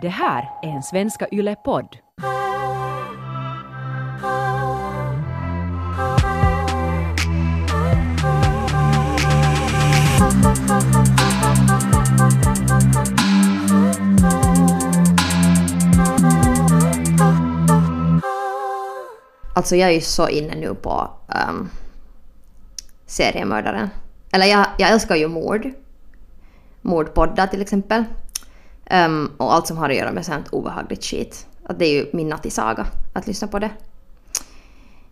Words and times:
Det 0.00 0.08
här 0.08 0.50
är 0.62 0.68
en 0.68 0.82
Svenska 0.82 1.26
Yle-podd. 1.32 1.96
Alltså 19.54 19.76
jag 19.76 19.88
är 19.88 19.94
ju 19.94 20.00
så 20.00 20.28
inne 20.28 20.54
nu 20.54 20.74
på 20.74 21.10
um, 21.48 21.70
seriemördaren. 23.06 23.90
Eller 24.32 24.46
jag, 24.46 24.66
jag 24.78 24.90
älskar 24.90 25.16
ju 25.16 25.28
mord. 25.28 25.70
Mordpoddar 26.82 27.46
till 27.46 27.62
exempel. 27.62 28.04
Um, 28.90 29.32
och 29.36 29.54
allt 29.54 29.66
som 29.66 29.76
har 29.76 29.90
att 29.90 29.96
göra 29.96 30.12
med 30.12 30.26
sånt 30.26 30.48
obehagligt 30.48 31.04
skit. 31.04 31.46
Att 31.64 31.78
det 31.78 31.86
är 31.86 31.92
ju 31.92 32.06
min 32.12 32.28
nattisaga 32.28 32.86
att 33.12 33.26
lyssna 33.26 33.48
på 33.48 33.58
det. 33.58 33.70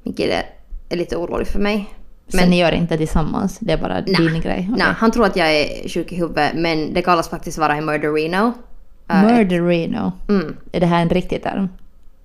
Min 0.03 0.15
kille 0.15 0.43
är 0.89 0.97
lite 0.97 1.17
orolig 1.17 1.49
för 1.49 1.59
mig. 1.59 1.95
Så 2.29 2.47
ni 2.47 2.59
gör 2.59 2.73
inte 2.73 2.97
tillsammans? 2.97 3.59
Det 3.59 3.73
är 3.73 3.79
bara 3.79 4.01
din 4.01 4.41
grej? 4.41 4.71
Nej, 4.77 4.87
han 4.99 5.11
tror 5.11 5.27
att 5.27 5.37
jag 5.37 5.57
är 5.57 5.89
sjuk 5.89 6.13
i 6.13 6.17
huvudet 6.17 6.53
men 6.55 6.95
det 6.95 7.03
kallas 7.03 7.29
faktiskt 7.29 7.59
vara 7.59 7.77
en 7.77 7.85
murderino. 7.85 8.53
Uh, 9.13 9.23
Murderino? 9.23 10.13
Mm. 10.29 10.57
Är 10.73 10.81
det 10.81 10.87
här 10.87 11.03
en 11.03 11.09
riktig 11.09 11.43
term? 11.43 11.69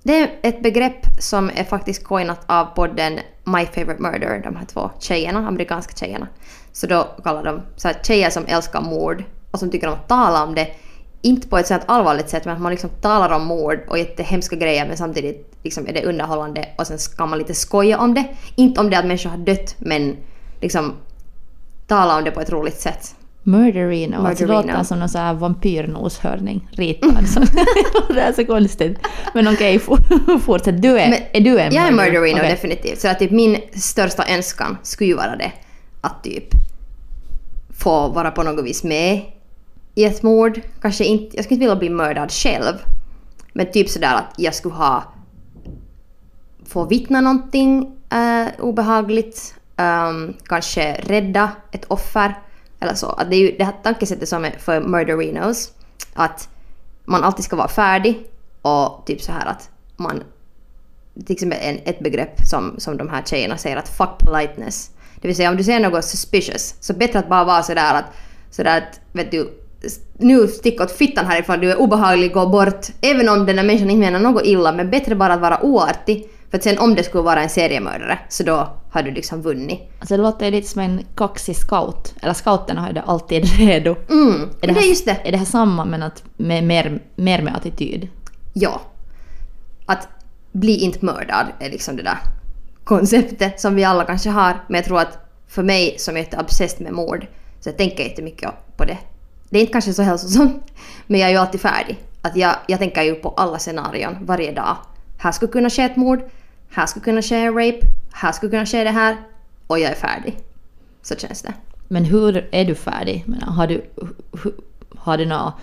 Det 0.04 0.20
är 0.20 0.30
ett 0.42 0.64
begrepp 0.64 1.06
som 1.20 1.52
är 1.56 1.64
faktiskt 1.64 2.04
coinat 2.04 2.40
av 2.46 2.66
podden 2.66 3.20
My 3.44 3.66
Favorite 3.66 4.02
Murder, 4.02 4.42
de 4.44 4.56
här 4.56 4.66
två 4.66 4.92
tjejerna, 5.00 5.48
amerikanska 5.48 5.94
tjejerna. 5.96 6.28
Så 6.72 6.88
då 6.88 7.08
kallar 7.24 7.44
de 7.44 7.62
så 7.76 7.88
här, 7.88 7.98
tjejer 8.04 8.30
som 8.30 8.46
älskar 8.48 8.82
mord 8.82 9.24
och 9.52 9.60
som 9.60 9.72
tycker 9.72 9.88
om 9.88 9.94
att 9.94 10.08
tala 10.08 10.44
om 10.44 10.56
det. 10.56 10.68
Inte 11.22 11.48
på 11.48 11.58
ett 11.58 11.68
sånt 11.68 11.84
allvarligt 11.86 12.30
sätt 12.30 12.46
men 12.46 12.56
att 12.56 12.62
man 12.62 12.72
liksom 12.72 12.90
talar 12.90 13.36
om 13.36 13.46
mord 13.46 13.80
och 13.88 13.98
jättehemska 14.00 14.56
grejer 14.56 14.88
men 14.88 14.98
samtidigt 14.98 15.54
liksom 15.64 15.88
är 15.88 15.94
det 15.94 16.04
underhållande 16.06 16.66
och 16.78 16.88
sen 16.88 16.98
kan 17.18 17.30
man 17.30 17.40
lite 17.40 17.54
skoja 17.54 18.00
om 18.00 18.14
det. 18.14 18.26
Inte 18.56 18.80
om 18.82 18.90
det 18.90 18.98
att 18.98 19.06
människor 19.06 19.30
har 19.30 19.38
dött 19.38 19.76
men 19.78 20.18
liksom 20.62 20.94
tala 21.88 22.18
om 22.18 22.24
det 22.24 22.32
på 22.32 22.42
ett 22.42 22.50
roligt 22.52 22.80
sätt. 22.80 23.16
Murderino, 23.44 24.16
alltså 24.28 24.44
Murderino. 24.44 24.68
låter 24.72 24.84
som 24.84 25.00
någon 25.00 25.10
sån 25.10 25.22
här 25.22 25.34
vampyrnoshörning, 25.34 26.68
ritad. 26.72 27.28
Så. 27.28 27.40
det 28.14 28.22
är 28.22 28.34
så 28.34 28.46
konstigt. 28.46 28.98
Men 29.34 29.48
okej, 29.48 29.80
for- 29.80 30.40
fortsätt. 30.40 30.82
Du 30.82 31.00
är, 31.00 31.10
Men 31.10 31.20
är 31.34 31.42
du 31.42 31.60
en 31.60 31.74
Jag 31.74 31.88
är 31.88 31.92
murder- 31.92 31.96
murderino 32.12 32.38
Okej. 32.40 32.50
definitivt. 32.52 33.00
Så 33.02 33.08
att 33.08 33.20
typ 33.20 33.32
min 33.32 33.58
största 33.74 34.24
önskan 34.30 34.78
skulle 34.84 35.08
ju 35.10 35.16
vara 35.16 35.36
det. 35.36 35.52
Att 36.02 36.24
typ 36.24 36.46
få 37.80 38.08
vara 38.08 38.32
på 38.32 38.44
något 38.44 38.66
vis 38.66 38.84
med 38.84 39.22
i 39.96 40.06
ett 40.06 40.24
mord. 40.24 40.62
Kanske 40.82 41.06
inte, 41.06 41.36
jag 41.36 41.46
skulle 41.46 41.56
inte 41.56 41.66
vilja 41.66 41.76
bli 41.76 41.90
mördad 41.90 42.32
själv. 42.32 42.74
Men 43.54 43.72
typ 43.72 43.90
sådär 43.90 44.16
att 44.16 44.34
jag 44.38 44.56
skulle 44.56 44.76
ha 44.76 45.04
få 46.66 46.86
vittna 46.86 47.22
någonting 47.22 47.98
eh, 48.10 48.48
obehagligt. 48.60 49.56
Um, 49.78 50.34
kanske 50.46 50.94
rädda 50.94 51.52
ett 51.72 51.86
offer. 51.86 52.40
Eller 52.80 52.94
så. 52.94 53.08
Att 53.08 53.30
det 53.30 53.36
är 53.36 53.40
ju 53.40 53.58
det 53.58 53.64
här 53.64 53.76
tankesättet 53.84 54.30
som 54.30 54.46
är 54.46 54.52
för 54.52 54.82
murderinos. 54.82 55.72
Att 56.14 56.50
man 57.06 57.24
alltid 57.24 57.46
ska 57.46 57.56
vara 57.56 57.68
färdig 57.68 58.28
och 58.62 59.04
typ 59.06 59.22
så 59.22 59.32
här 59.32 59.46
att 59.46 59.70
man 59.96 60.24
till 61.26 61.34
exempel 61.34 61.60
en, 61.62 61.80
ett 61.86 62.00
begrepp 62.00 62.42
som, 62.50 62.76
som 62.78 62.98
de 62.98 63.10
här 63.10 63.24
tjejerna 63.26 63.58
säger 63.58 63.78
att 63.78 63.90
fuck 63.90 64.18
politeness. 64.18 64.92
Det 65.22 65.28
vill 65.28 65.38
säga 65.38 65.50
om 65.50 65.58
du 65.58 65.64
ser 65.64 65.80
något 65.80 66.06
suspicious 66.06 66.76
så 66.80 66.94
bättre 66.94 67.20
att 67.20 67.30
bara 67.30 67.44
vara 67.44 67.64
sådär 67.64 67.94
att, 67.94 68.06
sådär 68.50 68.78
att 68.78 69.00
vet 69.12 69.32
du, 69.32 69.50
nu 70.18 70.48
stick 70.48 70.82
åt 70.82 70.92
fittan 70.92 71.26
härifrån, 71.26 71.60
du 71.60 71.72
är 71.72 71.80
obehaglig, 71.80 72.34
gå 72.34 72.46
bort. 72.50 72.88
Även 73.02 73.30
om 73.30 73.46
den 73.46 73.56
där 73.56 73.64
människan 73.64 73.90
inte 73.90 74.12
menar 74.12 74.20
något 74.20 74.46
illa 74.46 74.72
men 74.72 74.90
bättre 74.90 75.16
bara 75.16 75.34
att 75.34 75.42
vara 75.42 75.64
oartig. 75.64 76.28
För 76.50 76.58
att 76.58 76.64
sen 76.64 76.80
om 76.80 76.96
det 76.96 77.04
skulle 77.04 77.24
vara 77.24 77.42
en 77.44 77.50
seriemördare 77.50 78.20
så 78.30 78.44
då 78.44 78.68
har 78.92 79.04
du 79.04 79.12
liksom 79.12 79.42
vunnit. 79.42 79.80
Alltså 80.00 80.18
det 80.18 80.24
låter 80.24 80.52
lite 80.52 80.68
som 80.68 80.82
en 80.82 81.06
kaxig 81.16 81.56
scout. 81.56 82.14
Eller 82.22 82.34
scouterna 82.34 82.82
har 82.82 82.88
ju 82.88 82.94
det 82.94 83.02
alltid 83.02 83.46
redo. 83.58 83.96
Mm, 84.10 84.32
Är 84.34 84.38
men 84.38 84.50
det, 84.60 84.68
det 84.68 84.74
här, 84.74 84.82
är 84.82 84.90
just 84.90 85.06
det. 85.06 85.18
Är 85.24 85.32
det 85.32 85.38
här 85.38 85.46
samma 85.46 85.86
men 85.86 86.04
att 86.04 86.24
med, 86.38 86.64
mer, 86.64 87.00
mer 87.16 87.42
med 87.42 87.56
attityd? 87.56 88.08
Ja. 88.54 88.82
Att 89.86 90.08
bli 90.52 90.78
inte 90.78 91.06
mördad 91.06 91.46
är 91.60 91.70
liksom 91.70 91.96
det 91.96 92.04
där 92.04 92.18
konceptet 92.84 93.60
som 93.60 93.76
vi 93.76 93.84
alla 93.84 94.04
kanske 94.06 94.30
har. 94.30 94.64
Men 94.68 94.76
jag 94.76 94.86
tror 94.86 95.00
att 95.00 95.18
för 95.48 95.64
mig 95.64 95.96
som 95.98 96.16
är 96.18 96.20
jätteobsessed 96.20 96.82
med 96.82 96.94
mord 96.94 97.28
så 97.60 97.70
jag 97.70 97.78
tänker 97.78 98.04
jättemycket 98.04 98.50
på 98.78 98.86
det. 98.86 98.98
Det 99.52 99.58
är 99.58 99.62
inte 99.62 99.74
kanske 99.74 99.94
så 99.94 100.02
hälsosamt 100.02 100.72
men 101.08 101.20
jag 101.20 101.28
är 101.30 101.34
ju 101.34 101.40
alltid 101.40 101.62
färdig. 101.62 102.00
Att 102.22 102.36
jag, 102.36 102.56
jag 102.68 102.80
tänker 102.80 103.02
ju 103.02 103.16
på 103.16 103.30
alla 103.30 103.60
scenarion 103.60 104.18
varje 104.22 104.52
dag. 104.52 104.78
Här 105.18 105.32
skulle 105.32 105.52
kunna 105.52 105.70
ske 105.70 105.82
ett 105.82 105.96
mord, 105.96 106.20
här 106.70 106.86
skulle 106.86 107.04
kunna 107.04 107.22
ske 107.22 107.36
en 107.36 107.54
rape, 107.54 107.80
här 108.12 108.32
skulle 108.32 108.50
kunna 108.50 108.66
ske 108.66 108.84
det 108.84 108.90
här 108.90 109.18
och 109.68 109.80
jag 109.80 109.92
är 109.92 109.96
färdig. 109.96 110.38
Så 111.02 111.16
känns 111.16 111.42
det. 111.42 111.54
Men 111.88 112.06
hur 112.06 112.50
är 112.52 112.66
du 112.66 112.76
färdig? 112.76 113.26
Har 113.42 113.68
du, 113.68 113.86
har 114.98 115.18
du 115.18 115.26
några 115.26 115.54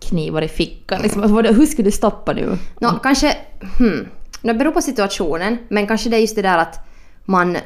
knivar 0.00 0.42
i 0.42 0.48
fickan? 0.48 1.02
Liksom, 1.02 1.22
hur 1.22 1.66
skulle 1.66 1.88
du 1.88 1.92
stoppa 1.92 2.32
nu? 2.32 2.58
Nå, 2.80 2.98
kanske... 3.02 3.36
Hmm. 3.78 4.08
Det 4.42 4.54
beror 4.54 4.72
på 4.72 4.82
situationen, 4.82 5.58
men 5.68 5.86
kanske 5.86 6.08
det 6.08 6.16
är 6.16 6.20
just 6.20 6.36
det 6.36 6.42
där 6.42 6.58
att 6.58 6.88
man 7.24 7.56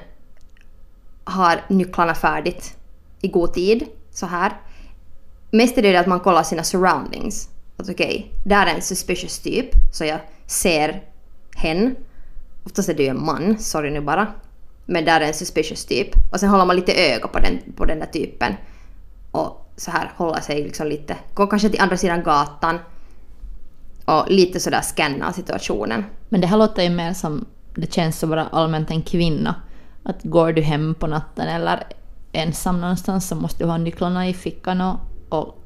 har 1.24 1.60
nycklarna 1.68 2.14
färdigt 2.14 2.76
i 3.20 3.28
god 3.28 3.54
tid, 3.54 3.86
så 4.10 4.26
här. 4.26 4.52
Mest 5.50 5.78
är 5.78 5.82
det 5.82 5.96
att 5.96 6.06
man 6.06 6.20
kollar 6.20 6.42
sina 6.42 6.64
surroundings. 6.64 7.48
Att 7.76 7.88
okej, 7.88 8.32
där 8.44 8.66
är 8.66 8.74
en 8.74 8.82
suspicious 8.82 9.38
typ, 9.38 9.70
så 9.92 10.04
jag 10.04 10.20
ser 10.46 11.02
hen. 11.56 11.96
Oftast 12.64 12.88
är 12.88 12.94
det 12.94 13.02
ju 13.02 13.08
en 13.08 13.24
man, 13.24 13.58
sorry 13.58 13.90
nu 13.90 14.00
bara. 14.00 14.26
Men 14.86 15.04
där 15.04 15.20
är 15.20 15.26
en 15.26 15.34
suspicious 15.34 15.84
typ. 15.84 16.08
Och 16.32 16.40
sen 16.40 16.48
håller 16.48 16.64
man 16.64 16.76
lite 16.76 16.92
öga 16.92 17.28
på 17.28 17.38
den, 17.38 17.58
på 17.76 17.84
den 17.84 17.98
där 17.98 18.06
typen. 18.06 18.54
Och 19.30 19.72
så 19.76 19.90
här 19.90 20.12
håller 20.16 20.40
sig 20.40 20.62
liksom 20.62 20.86
lite, 20.86 21.16
går 21.34 21.46
kanske 21.46 21.68
till 21.68 21.80
andra 21.80 21.96
sidan 21.96 22.22
gatan 22.22 22.78
och 24.04 24.30
lite 24.30 24.60
sådär 24.60 24.80
scanna 24.80 25.32
situationen. 25.32 26.04
Men 26.28 26.40
det 26.40 26.46
här 26.46 26.56
låter 26.56 26.82
ju 26.82 26.90
mer 26.90 27.12
som, 27.12 27.44
det 27.74 27.92
känns 27.92 28.18
som 28.18 28.30
bara 28.30 28.46
allmänt 28.46 28.90
en 28.90 29.02
kvinna. 29.02 29.54
Att 30.02 30.22
går 30.22 30.52
du 30.52 30.62
hem 30.62 30.94
på 30.94 31.06
natten 31.06 31.48
eller 31.48 31.82
ensam 32.32 32.80
någonstans 32.80 33.28
så 33.28 33.34
måste 33.34 33.64
du 33.64 33.70
ha 33.70 33.78
nycklarna 33.78 34.28
i 34.28 34.34
fickan 34.34 34.80
och, 34.80 35.00
och 35.30 35.56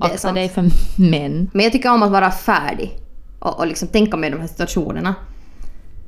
akta 0.00 0.32
dig 0.32 0.48
för 0.48 0.70
män. 0.96 1.50
Men 1.52 1.64
jag 1.64 1.72
tycker 1.72 1.92
om 1.92 2.02
att 2.02 2.10
vara 2.10 2.30
färdig 2.30 2.98
och, 3.38 3.58
och 3.58 3.66
liksom 3.66 3.88
tänka 3.88 4.16
med 4.16 4.32
de 4.32 4.40
här 4.40 4.46
situationerna. 4.46 5.14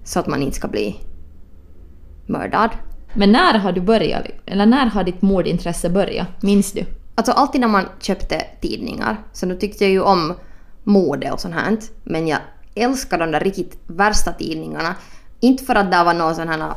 Så 0.05 0.21
att 0.21 0.27
man 0.27 0.43
inte 0.43 0.57
ska 0.57 0.69
bli 0.69 0.97
mördad. 2.27 2.71
Men 3.15 3.33
när 3.33 3.59
har 3.59 3.73
du 3.73 3.81
börjat? 3.81 4.27
Eller 4.47 4.67
när 4.67 4.87
har 4.87 5.05
ditt 5.05 5.23
mordintresse 5.23 5.91
börjat? 5.91 6.43
Minns 6.43 6.73
du? 6.73 6.85
Alltså 7.15 7.33
alltid 7.33 7.61
när 7.61 7.69
man 7.69 7.85
köpte 8.01 8.45
tidningar, 8.61 9.17
så 9.33 9.47
nu 9.47 9.57
tyckte 9.57 9.85
jag 9.85 9.91
ju 9.91 10.01
om 10.01 10.35
mode 10.85 11.31
och 11.31 11.41
sånt 11.41 11.55
här. 11.55 11.79
Men 12.05 12.29
jag 12.29 12.39
älskar 12.75 13.19
de 13.19 13.31
där 13.31 13.41
riktigt 13.41 13.79
värsta 13.87 14.33
tidningarna. 14.33 14.95
Inte 15.41 15.65
för 15.65 15.75
att 15.75 15.91
det 15.91 16.05
var 16.05 16.15
någon 16.15 16.35
sån 16.35 16.49
här 16.49 16.73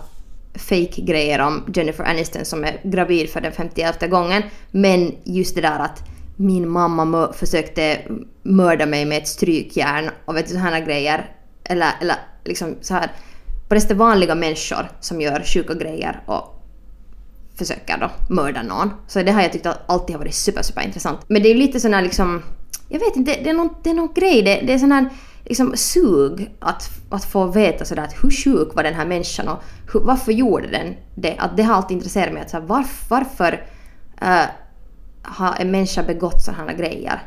fake 0.55 1.01
grejer 1.01 1.39
om 1.39 1.63
Jennifer 1.73 2.03
Aniston 2.03 2.45
som 2.45 2.63
är 2.63 2.81
gravid 2.83 3.29
för 3.29 3.41
den 3.41 3.51
51 3.51 4.09
gången. 4.09 4.43
Men 4.71 5.15
just 5.23 5.55
det 5.55 5.61
där 5.61 5.79
att 5.79 6.03
min 6.35 6.69
mamma 6.69 7.05
mö- 7.05 7.33
försökte 7.33 8.01
mörda 8.43 8.85
mig 8.85 9.05
med 9.05 9.17
ett 9.17 9.27
strykjärn 9.27 10.09
och 10.25 10.35
vet 10.35 10.47
du 10.47 10.53
sådana 10.53 10.79
grejer. 10.79 11.29
Eller, 11.63 11.91
eller 12.01 12.15
liksom 12.45 12.75
så 12.81 12.93
här 12.93 13.11
på 13.67 13.75
det 13.75 13.93
vanliga 13.93 14.35
människor 14.35 14.89
som 14.99 15.21
gör 15.21 15.43
sjuka 15.45 15.73
grejer 15.73 16.23
och 16.25 16.61
försöker 17.57 17.97
då 17.97 18.33
mörda 18.33 18.63
någon. 18.63 18.89
Så 19.07 19.23
det 19.23 19.31
har 19.31 19.41
jag 19.41 19.53
tyckt 19.53 19.67
alltid 19.87 20.15
har 20.15 20.23
varit 20.23 20.35
super, 20.35 20.61
super 20.61 20.81
intressant. 20.81 21.19
Men 21.27 21.43
det 21.43 21.49
är 21.49 21.53
ju 21.53 21.59
lite 21.59 21.79
sån 21.79 21.93
här 21.93 22.01
liksom, 22.01 22.43
jag 22.89 22.99
vet 22.99 23.15
inte, 23.15 23.39
det 23.43 23.49
är 23.49 23.53
någon, 23.53 23.69
det 23.83 23.89
är 23.89 23.93
någon 23.93 24.13
grej, 24.13 24.41
det, 24.41 24.61
det 24.67 24.73
är 24.73 24.77
sån 24.77 24.91
här 24.91 25.09
liksom 25.45 25.73
sug 25.75 26.55
att, 26.59 26.89
att 27.09 27.25
få 27.25 27.45
veta 27.45 27.85
sådär 27.85 28.03
att 28.03 28.23
hur 28.23 28.31
sjuk 28.31 28.75
var 28.75 28.83
den 28.83 28.93
här 28.93 29.05
människan 29.05 29.47
och 29.47 29.63
hur, 29.93 29.99
varför 29.99 30.31
gjorde 30.31 30.67
den 30.67 30.95
det? 31.15 31.35
Att 31.37 31.57
det 31.57 31.63
har 31.63 31.75
alltid 31.75 31.97
intresserat 31.97 32.33
mig 32.33 32.41
att 32.41 32.49
så 32.49 32.57
här, 32.57 32.65
varf, 32.65 33.05
varför 33.09 33.67
äh, 34.21 34.45
har 35.21 35.55
en 35.59 35.71
människa 35.71 36.03
begått 36.03 36.41
sådana 36.41 36.63
här 36.63 36.77
grejer? 36.77 37.21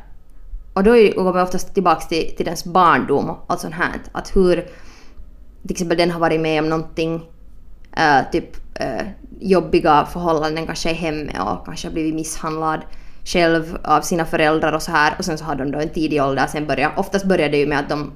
Och 0.73 0.85
då 0.85 0.93
går 0.93 1.23
man 1.23 1.43
oftast 1.43 1.75
tillbaka 1.75 2.01
till, 2.01 2.37
till 2.37 2.47
dens 2.47 2.65
barndom 2.65 3.31
och 3.31 3.45
allt 3.47 3.61
sånt 3.61 3.75
här. 3.75 4.01
Att 4.13 4.37
hur 4.37 4.55
till 5.63 5.71
exempel 5.71 5.99
den 5.99 6.11
har 6.11 6.21
varit 6.21 6.41
med 6.41 6.63
om 6.63 6.69
någonting 6.69 7.31
äh, 7.97 8.31
typ 8.33 8.57
äh, 8.75 9.07
jobbiga 9.41 10.07
förhållanden 10.13 10.67
kanske 10.67 10.91
i 10.91 10.95
hemmet 10.95 11.37
och 11.41 11.65
kanske 11.67 11.89
har 11.89 11.93
blivit 11.93 12.15
misshandlad 12.15 12.81
själv 13.29 13.79
av 13.83 14.01
sina 14.01 14.25
föräldrar 14.25 14.73
och 14.73 14.83
så 14.83 14.91
här 14.91 15.15
och 15.19 15.25
sen 15.25 15.39
så 15.39 15.45
har 15.45 15.55
de 15.55 15.71
då 15.71 15.79
en 15.79 15.89
tidig 15.89 16.23
ålder 16.23 16.47
sen 16.47 16.67
börjar, 16.67 16.93
oftast 16.97 17.25
börjar 17.25 17.49
det 17.49 17.57
ju 17.57 17.67
med 17.67 17.79
att 17.79 17.89
de 17.89 18.13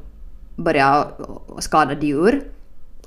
börjar 0.57 1.07
skada 1.59 2.01
djur 2.01 2.43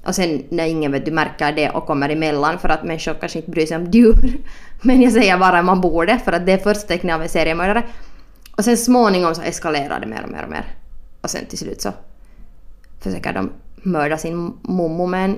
och 0.03 0.15
sen 0.15 0.43
när 0.49 0.65
ingen 0.65 0.91
vet 0.91 1.05
du 1.05 1.11
märker 1.11 1.51
det 1.51 1.69
och 1.69 1.85
kommer 1.85 2.09
emellan 2.09 2.59
för 2.59 2.69
att 2.69 2.83
människor 2.83 3.13
kanske 3.13 3.39
inte 3.39 3.51
bryr 3.51 3.65
sig 3.65 3.77
om 3.77 3.91
djur 3.91 4.37
men 4.81 5.01
jag 5.01 5.13
säger 5.13 5.37
bara 5.37 5.61
man 5.61 5.81
borde 5.81 6.19
för 6.19 6.31
att 6.31 6.45
det 6.45 6.51
är 6.51 6.57
första 6.57 6.87
tecknet 6.87 7.15
av 7.15 7.21
en 7.21 7.29
seriemördare 7.29 7.83
Och 8.57 8.63
sen 8.63 8.77
småningom 8.77 9.35
så 9.35 9.41
eskalerar 9.41 9.99
det 9.99 10.07
mer 10.07 10.23
och 10.23 10.31
mer 10.31 10.43
och 10.43 10.49
mer. 10.49 10.65
Och 11.21 11.29
sen 11.29 11.45
till 11.45 11.57
slut 11.57 11.81
så 11.81 11.93
försöker 12.99 13.33
de 13.33 13.51
mörda 13.83 14.17
sin 14.17 14.53
mommo 14.61 15.05
med 15.05 15.25
en 15.25 15.37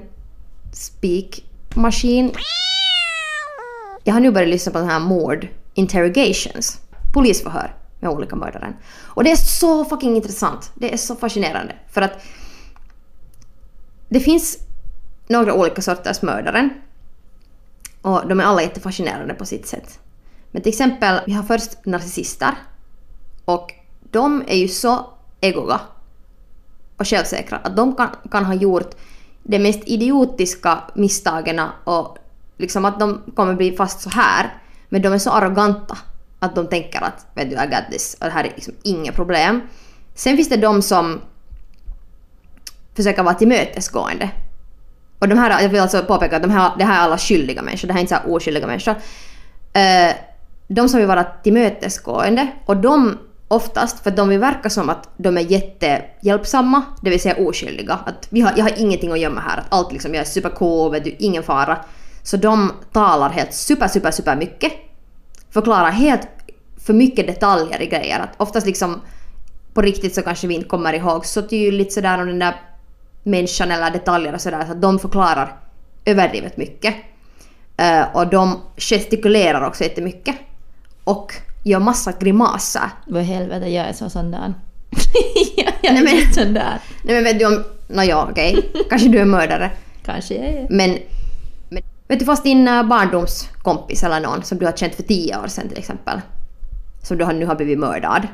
spikmaskin. 0.74 2.32
Jag 4.04 4.14
har 4.14 4.22
nu 4.22 4.32
börjat 4.32 4.50
lyssna 4.50 4.72
på 4.72 4.80
den 4.80 4.90
här 4.90 5.00
mord 5.00 5.48
interrogations. 5.78 6.82
Polisförhör 7.14 7.76
med 8.00 8.12
olika 8.12 8.36
mördare. 8.36 8.74
Och 9.04 9.24
det 9.24 9.32
är 9.32 9.36
så 9.36 9.86
fucking 9.86 10.16
intressant. 10.16 10.72
Det 10.76 10.94
är 10.94 10.98
så 10.98 11.16
fascinerande. 11.16 11.76
För 11.90 12.02
att 12.02 12.22
det 14.10 14.20
finns 14.20 14.58
några 15.28 15.54
olika 15.54 15.82
sorters 15.82 16.22
mördare. 16.22 16.70
Och 18.02 18.28
de 18.28 18.40
är 18.40 18.44
alla 18.44 18.62
jättefascinerande 18.62 19.34
på 19.34 19.46
sitt 19.46 19.68
sätt. 19.68 20.00
Men 20.52 20.62
till 20.62 20.70
exempel, 20.70 21.20
vi 21.26 21.34
har 21.34 21.44
först 21.44 21.86
narcissister. 21.86 22.54
Och 23.46 23.74
de 24.12 24.44
är 24.48 24.58
ju 24.58 24.68
så 24.68 25.06
egoga 25.42 25.82
och 26.98 27.08
självsäkra 27.08 27.58
att 27.58 27.76
de 27.76 27.96
kan, 27.96 28.10
kan 28.32 28.46
ha 28.46 28.54
gjort 28.54 28.96
de 29.44 29.60
mest 29.60 29.80
idiotiska 29.86 30.84
misstagen 30.96 31.62
och 31.84 32.18
liksom 32.58 32.86
att 32.86 33.00
de 33.00 33.22
kommer 33.36 33.54
bli 33.54 33.76
fast 33.76 34.02
så 34.02 34.10
här. 34.10 34.62
Men 34.90 35.02
de 35.02 35.14
är 35.14 35.18
så 35.18 35.32
arroganta 35.32 35.98
att 36.40 36.56
de 36.56 36.68
tänker 36.68 37.02
att 37.02 37.26
vet 37.34 37.50
du, 37.50 37.56
I 37.56 37.68
got 37.68 37.92
this 37.92 38.18
och 38.20 38.26
det 38.26 38.32
här 38.32 38.44
är 38.44 38.52
liksom 38.56 38.74
inga 38.84 39.12
problem. 39.12 39.62
Sen 40.16 40.36
finns 40.36 40.50
det 40.50 40.58
de 40.58 40.82
som 40.82 41.22
försöker 42.96 43.24
vara 43.24 43.36
tillmötesgående. 43.36 44.30
Och 45.20 45.28
de 45.28 45.38
här, 45.38 45.62
jag 45.62 45.70
vill 45.70 45.82
alltså 45.82 46.02
påpeka 46.02 46.36
att 46.36 46.42
de 46.42 46.52
här, 46.52 46.72
det 46.78 46.84
här 46.84 47.00
är 47.00 47.04
alla 47.04 47.18
skyldiga 47.18 47.62
människor, 47.62 47.88
det 47.88 47.94
här 47.94 48.00
är 48.00 48.02
inte 48.02 48.16
så 48.16 48.22
här 48.22 48.36
oskyldiga 48.36 48.68
människor. 48.68 48.92
Uh, 48.92 50.14
de 50.68 50.90
som 50.90 51.00
vill 51.00 51.08
vara 51.08 51.24
tillmötesgående 51.24 52.48
och 52.66 52.78
de 52.78 53.18
oftast, 53.48 54.04
för 54.04 54.12
de 54.12 54.30
vill 54.30 54.40
verka 54.40 54.70
som 54.70 54.90
att 54.90 55.10
de 55.18 55.38
är 55.38 55.42
jättehjälpsamma, 55.42 56.82
det 57.02 57.10
vill 57.10 57.22
säga 57.22 57.36
oskyldiga. 57.36 58.00
Att 58.06 58.28
vi 58.30 58.42
har, 58.42 58.54
jag 58.58 58.64
har 58.64 58.74
ingenting 58.78 59.12
att 59.12 59.20
gömma 59.20 59.42
här, 59.42 59.58
att 59.58 59.66
allt 59.70 59.92
liksom, 59.92 60.14
jag 60.14 60.22
är 60.22 60.26
supercool, 60.26 60.92
vet 60.92 61.04
du, 61.04 61.16
ingen 61.20 61.44
fara. 61.44 61.78
Så 62.28 62.38
de 62.38 62.72
talar 62.94 63.30
helt 63.30 63.54
super, 63.54 63.88
super, 63.88 64.12
super 64.12 64.36
mycket. 64.36 64.72
Förklarar 65.50 65.92
helt 65.92 66.28
för 66.86 66.94
mycket 66.94 67.28
detaljer 67.28 67.82
i 67.82 67.86
grejer. 67.86 68.20
Att 68.20 68.42
oftast 68.42 68.68
liksom 68.68 69.02
på 69.74 69.82
riktigt 69.82 70.16
så 70.16 70.22
kanske 70.22 70.48
vi 70.48 70.56
inte 70.56 70.68
kommer 70.68 70.94
ihåg 70.94 71.26
så 71.26 71.42
tydligt 71.42 71.94
sådär 71.94 72.22
om 72.22 72.28
den 72.28 72.40
där 72.40 72.56
människan 73.24 73.72
eller 73.72 73.92
detaljer 73.92 74.34
och 74.34 74.42
sådär. 74.42 74.66
Så 74.66 74.72
att 74.72 74.82
de 74.82 75.00
förklarar 75.00 75.56
överdrivet 76.06 76.58
mycket. 76.58 76.96
Uh, 77.82 78.16
och 78.16 78.28
de 78.28 78.62
gestikulerar 78.78 79.68
också 79.68 79.84
jättemycket. 79.84 80.36
Och 81.04 81.34
gör 81.64 81.80
massa 81.80 82.14
grimaser. 82.20 82.90
Vad 83.08 83.22
i 83.22 83.26
helvete, 83.26 83.68
jag 83.68 83.88
är 83.88 83.94
så 83.94 84.10
sån 84.10 84.32
där. 84.32 84.54
jag 85.58 85.68
är 85.82 85.94
Nej, 85.94 86.04
men- 86.04 86.34
sån 86.34 86.54
där. 86.54 86.80
Nej 87.04 87.16
men 87.16 87.24
vet 87.24 87.40
du 87.40 87.46
om... 87.46 87.64
Nåja 87.90 88.24
okej, 88.24 88.72
kanske 88.90 89.08
du 89.08 89.20
är 89.20 89.26
mördare. 89.26 89.72
Kanske 90.06 90.34
jag 90.36 90.46
är. 90.46 90.68
Men 90.70 90.98
vet 92.08 92.20
du 92.20 92.26
fast 92.26 92.44
din 92.44 92.68
eh, 92.68 92.84
barndomskompis 92.84 94.04
eller 94.04 94.20
någon 94.20 94.44
som 94.44 94.58
du 94.58 94.66
har 94.66 94.74
känt 94.74 94.96
för 94.96 95.04
tio 95.04 95.40
år 95.40 95.48
sedan 95.48 95.70
till 95.70 95.78
exempel. 95.78 96.22
Som 97.04 97.18
du 97.18 97.26
nu 97.26 97.46
har 97.46 97.56
blivit 97.56 97.80
mördad. 97.80 98.28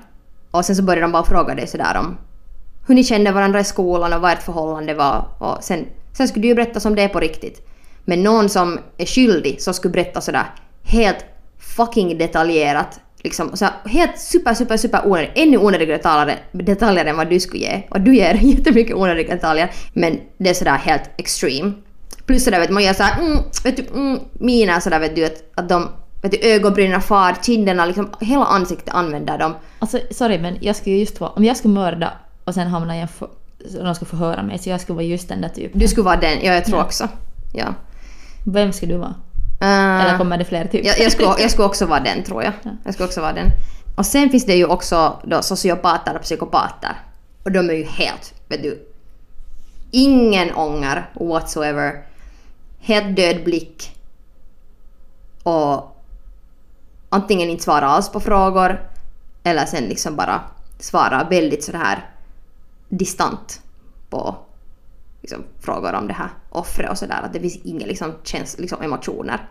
Och 0.52 0.66
sen 0.66 0.76
så 0.76 0.84
börjar 0.84 1.02
de 1.02 1.12
bara 1.12 1.24
fråga 1.24 1.56
dig 1.56 1.68
sådär 1.68 1.98
om 2.00 2.18
hur 2.88 2.96
ni 2.96 3.04
kände 3.04 3.32
varandra 3.32 3.60
i 3.60 3.64
skolan 3.64 4.14
och 4.14 4.22
vad 4.22 4.32
ert 4.32 4.44
förhållande 4.44 4.94
var. 4.94 5.26
Och 5.38 5.64
sen, 5.64 5.86
sen 6.14 6.28
skulle 6.28 6.42
du 6.42 6.48
ju 6.48 6.56
berätta 6.56 6.80
som 6.80 6.96
det 6.96 7.02
är 7.02 7.10
på 7.10 7.20
riktigt. 7.20 7.68
Men 8.06 8.24
någon 8.24 8.50
som 8.50 8.80
är 8.98 9.06
skyldig 9.06 9.62
som 9.62 9.74
skulle 9.74 9.92
berätta 9.92 10.22
sådär 10.22 10.46
helt 10.84 11.26
fucking 11.60 12.18
detaljerat. 12.18 13.00
Liksom, 13.18 13.58
så 13.58 13.66
här, 13.66 13.74
helt 13.86 14.20
super, 14.20 14.54
super, 14.54 14.78
super 14.78 15.02
onödigt. 15.08 15.32
Ännu 15.36 15.58
onödigare 15.58 15.98
detaljer, 15.98 16.40
detaljer 16.52 17.06
än 17.06 17.18
vad 17.18 17.30
du 17.30 17.40
skulle 17.40 17.64
ge. 17.64 17.84
Och 17.90 18.02
du 18.02 18.16
ger 18.16 18.34
jättemycket 18.42 18.96
onödiga 18.96 19.36
detaljer. 19.36 19.72
Men 19.94 20.20
det 20.38 20.50
är 20.50 20.54
sådär 20.54 20.78
helt 20.78 21.10
extreme. 21.18 21.72
Plus 22.34 22.44
sådär 22.44 22.60
vet 22.60 22.70
man 22.70 22.84
gör 22.84 22.94
såhär 22.94 23.20
mm, 23.20 23.38
vet 23.64 23.78
du, 23.78 23.84
mm, 23.88 24.20
miner 24.34 24.80
sådär 24.80 25.00
vet 25.00 25.16
du 25.16 25.26
att, 25.26 25.44
att 25.56 25.70
de 25.70 25.90
vet 26.22 26.32
du, 26.32 26.38
ögonbrynen 26.42 27.02
far, 27.02 27.36
kinderna, 27.42 27.86
liksom 27.86 28.10
hela 28.20 28.46
ansiktet 28.46 28.94
använder 28.94 29.38
de. 29.38 29.56
Alltså 29.80 30.00
sorry 30.12 30.40
men 30.40 30.58
jag 30.62 30.76
skulle 30.76 30.96
ju 30.96 31.00
just 31.00 31.20
vara, 31.20 31.32
om 31.32 31.44
jag 31.44 31.58
skulle 31.58 31.74
mörda 31.74 32.14
och 32.44 32.54
sen 32.54 32.68
hamna 32.68 32.98
i 32.98 33.00
en 33.00 33.08
för, 33.08 33.28
så 33.72 33.84
de 33.84 33.96
skulle 33.96 34.10
förhöra 34.10 34.44
mig 34.44 34.58
så 34.60 34.70
jag 34.70 34.82
skulle 34.82 34.96
vara 34.96 35.06
just 35.06 35.30
den 35.30 35.42
där 35.42 35.50
typen. 35.50 35.80
Du 35.80 35.88
skulle 35.88 36.06
vara 36.06 36.16
den, 36.20 36.38
ja 36.44 36.54
jag 36.54 36.66
tror 36.66 36.78
Ja. 36.78 36.84
också. 36.86 37.08
Ja. 37.54 37.66
Vem 38.46 38.74
skulle 38.74 38.94
du 38.94 38.98
vara? 39.00 39.16
Eh, 39.62 40.06
Eller 40.06 40.18
kommer 40.18 40.38
det 40.38 40.46
fler 40.46 40.66
typer? 40.66 40.88
jag, 40.88 41.00
jag, 41.00 41.12
skulle, 41.12 41.30
jag 41.40 41.52
skulle 41.52 41.66
också 41.68 41.86
vara 41.86 42.00
den 42.00 42.24
tror 42.24 42.44
jag. 42.44 42.54
Ja. 42.64 42.72
Jag 42.86 42.94
skulle 42.94 43.08
också 43.08 43.22
vara 43.22 43.34
den. 43.34 43.48
Och 43.96 44.06
sen 44.06 44.30
finns 44.30 44.46
det 44.46 44.56
ju 44.56 44.66
också 44.66 45.20
då 45.24 45.42
sociopater 45.42 46.16
och 46.16 46.22
psykopater. 46.22 46.92
Och 47.44 47.52
de 47.52 47.70
är 47.70 47.74
ju 47.74 47.84
helt, 47.84 48.34
vet 48.50 48.64
du, 48.64 48.88
ingen 49.92 50.54
ånger 50.56 51.10
whatsoever. 51.20 52.13
Helt 52.86 53.16
död 53.16 53.44
blick. 53.44 53.96
Och 55.44 55.96
antingen 57.10 57.50
inte 57.50 57.64
svara 57.64 57.86
alls 57.86 58.12
på 58.12 58.20
frågor 58.20 58.90
eller 59.44 59.66
sen 59.66 59.84
liksom 59.84 60.16
bara 60.16 60.42
svara 60.80 61.28
väldigt 61.30 61.64
sådär 61.64 62.10
distant 62.90 63.62
på 64.10 64.36
liksom, 65.22 65.44
frågor 65.60 65.94
om 65.94 66.08
det 66.08 66.14
här 66.14 66.30
offret 66.50 66.90
och 66.90 66.98
sådär. 66.98 67.22
Att 67.24 67.34
det 67.34 67.40
finns 67.40 67.58
inga 67.64 67.86
liksom, 67.86 68.14
käns- 68.24 68.60
liksom, 68.60 68.82
emotioner. 68.82 69.50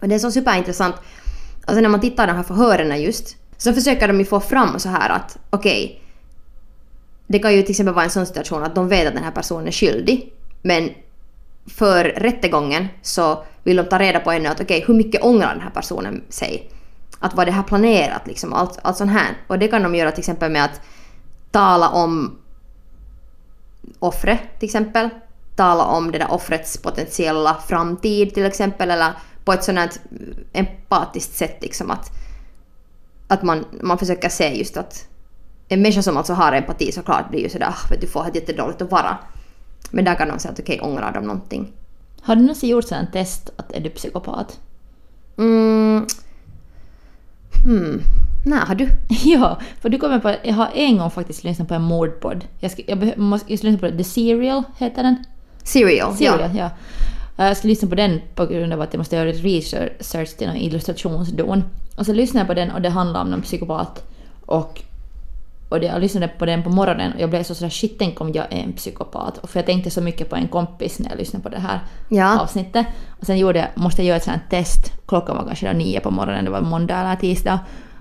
Och 0.00 0.08
det 0.08 0.14
är 0.14 0.18
så 0.18 0.30
superintressant. 0.30 0.96
Alltså 1.64 1.80
när 1.80 1.88
man 1.88 2.00
tittar 2.00 2.26
på 2.26 2.32
de 2.32 2.36
här 2.36 2.42
förhören 2.42 3.02
just 3.02 3.36
så 3.56 3.72
försöker 3.72 4.08
de 4.08 4.18
ju 4.18 4.24
få 4.24 4.40
fram 4.40 4.78
så 4.78 4.88
här 4.88 5.10
att 5.10 5.38
okej, 5.50 6.00
det 7.26 7.38
kan 7.38 7.54
ju 7.54 7.62
till 7.62 7.70
exempel 7.70 7.94
vara 7.94 8.04
en 8.04 8.10
sån 8.10 8.26
situation 8.26 8.62
att 8.62 8.74
de 8.74 8.88
vet 8.88 9.08
att 9.08 9.14
den 9.14 9.24
här 9.24 9.30
personen 9.30 9.66
är 9.66 9.72
skyldig 9.72 10.32
men 10.62 10.90
för 11.66 12.04
rättegången 12.04 12.88
så 13.02 13.44
vill 13.62 13.76
de 13.76 13.82
ta 13.84 13.98
reda 13.98 14.20
på 14.20 14.32
ännu 14.32 14.48
att 14.48 14.60
okej, 14.60 14.84
hur 14.86 14.94
mycket 14.94 15.24
ångrar 15.24 15.48
den 15.48 15.60
här 15.60 15.70
personen 15.70 16.22
sig? 16.28 16.70
Att 17.18 17.34
var 17.34 17.46
det 17.46 17.52
här 17.52 17.62
planerat 17.62 18.26
liksom, 18.26 18.52
allt, 18.52 18.78
allt 18.82 18.96
sånt 18.96 19.10
här. 19.10 19.36
Och 19.46 19.58
det 19.58 19.68
kan 19.68 19.82
de 19.82 19.94
göra 19.94 20.10
till 20.10 20.20
exempel 20.20 20.52
med 20.52 20.64
att 20.64 20.80
tala 21.50 21.88
om 21.88 22.38
offret 23.98 24.40
till 24.58 24.66
exempel. 24.66 25.08
Tala 25.56 25.84
om 25.84 26.12
det 26.12 26.18
där 26.18 26.32
offrets 26.32 26.76
potentiella 26.76 27.56
framtid 27.68 28.34
till 28.34 28.44
exempel 28.44 28.90
eller 28.90 29.12
på 29.44 29.52
ett 29.52 29.64
sånt 29.64 29.78
här 29.78 29.90
empatiskt 30.52 31.36
sätt 31.36 31.58
liksom 31.60 31.90
att, 31.90 32.10
att 33.28 33.42
man, 33.42 33.64
man 33.82 33.98
försöker 33.98 34.28
se 34.28 34.58
just 34.58 34.76
att 34.76 35.08
en 35.68 35.82
människa 35.82 36.02
som 36.02 36.16
alltså 36.16 36.32
har 36.32 36.52
empati 36.52 36.92
såklart 36.92 37.30
blir 37.30 37.40
ju 37.40 37.48
sådär 37.48 37.68
ah, 37.68 37.88
vet 37.90 38.00
du 38.00 38.06
får 38.06 38.28
ett 38.28 38.34
jättedåligt 38.34 38.82
att 38.82 38.90
vara. 38.90 39.18
Men 39.90 40.04
där 40.04 40.14
kan 40.14 40.28
de 40.28 40.38
säga 40.38 40.52
att 40.52 40.60
okej, 40.60 40.80
ångrar 40.80 41.12
de 41.12 41.24
någonting? 41.24 41.72
Har 42.22 42.36
du 42.36 42.42
någonsin 42.42 42.68
gjort 42.70 42.84
sån 42.88 43.06
test 43.12 43.50
att 43.56 43.72
är 43.72 43.80
du 43.80 43.90
psykopat? 43.90 44.60
Mm. 45.38 46.06
Hmm. 47.64 48.00
Nej, 48.46 48.58
har 48.66 48.74
du? 48.74 48.88
ja, 49.24 49.58
för 49.80 49.88
du 49.88 49.98
kommer 49.98 50.18
på 50.18 50.34
jag 50.44 50.54
har 50.54 50.68
en 50.74 50.98
gång 50.98 51.10
faktiskt 51.10 51.44
lyssnat 51.44 51.68
på 51.68 51.74
en 51.74 51.82
mordpodd. 51.82 52.44
Jag 52.60 52.70
ska, 52.70 52.82
jag 52.86 52.98
behö- 52.98 53.18
måste, 53.18 53.52
jag 53.52 53.58
ska 53.58 53.68
lyssna 53.68 53.88
på 53.90 53.96
The 53.96 54.04
Serial, 54.04 54.62
heter 54.78 55.02
den? 55.02 55.24
Serial. 55.62 56.16
Serial, 56.16 56.40
Ja. 56.54 56.70
ja. 57.36 57.44
Jag 57.46 57.56
ska 57.56 57.68
lyssna 57.68 57.88
på 57.88 57.94
den 57.94 58.20
på 58.34 58.46
grund 58.46 58.72
av 58.72 58.80
att 58.80 58.92
jag 58.94 58.98
måste 58.98 59.16
göra 59.16 59.28
ett 59.30 59.44
research 59.44 60.36
till 60.36 60.46
någon 60.46 60.56
illustrationsdon. 60.56 61.64
Och 61.96 62.06
så 62.06 62.12
lyssnade 62.12 62.40
jag 62.40 62.46
på 62.48 62.54
den 62.54 62.70
och 62.70 62.82
det 62.82 62.88
handlar 62.90 63.20
om 63.20 63.30
någon 63.30 63.42
psykopat. 63.42 64.04
Och, 64.46 64.82
och 65.78 65.84
jag 65.84 66.00
lyssnade 66.00 66.28
på 66.28 66.46
den 66.46 66.62
på 66.62 66.70
morgonen 66.70 67.12
och 67.12 67.20
jag 67.20 67.30
blev 67.30 67.42
så 67.42 67.54
sådär 67.54 67.70
shit 67.70 67.96
tänk 67.98 68.20
om 68.20 68.32
jag 68.32 68.44
är 68.52 68.56
en 68.58 68.72
psykopat. 68.72 69.38
Och 69.38 69.50
för 69.50 69.58
jag 69.58 69.66
tänkte 69.66 69.90
så 69.90 70.00
mycket 70.00 70.30
på 70.30 70.36
en 70.36 70.48
kompis 70.48 70.98
när 70.98 71.10
jag 71.10 71.18
lyssnade 71.18 71.42
på 71.42 71.48
det 71.48 71.58
här 71.60 71.80
Ja. 72.08 72.40
avsnittet. 72.40 72.86
Och 73.20 73.26
sen 73.26 73.38
gjorde 73.38 73.58
jag, 73.58 73.68
måste 73.74 74.02
jag 74.02 74.06
göra 74.06 74.16
ett 74.16 74.24
sånt 74.24 74.42
test. 74.50 74.92
Klockan 75.08 75.36
var 75.36 75.44
kanske 75.46 75.72
nio 75.72 76.00
på 76.00 76.10
morgonen, 76.10 76.44
det 76.44 76.50
var 76.50 76.60
måndag 76.60 77.00
eller 77.00 77.16
tisdag. 77.16 77.58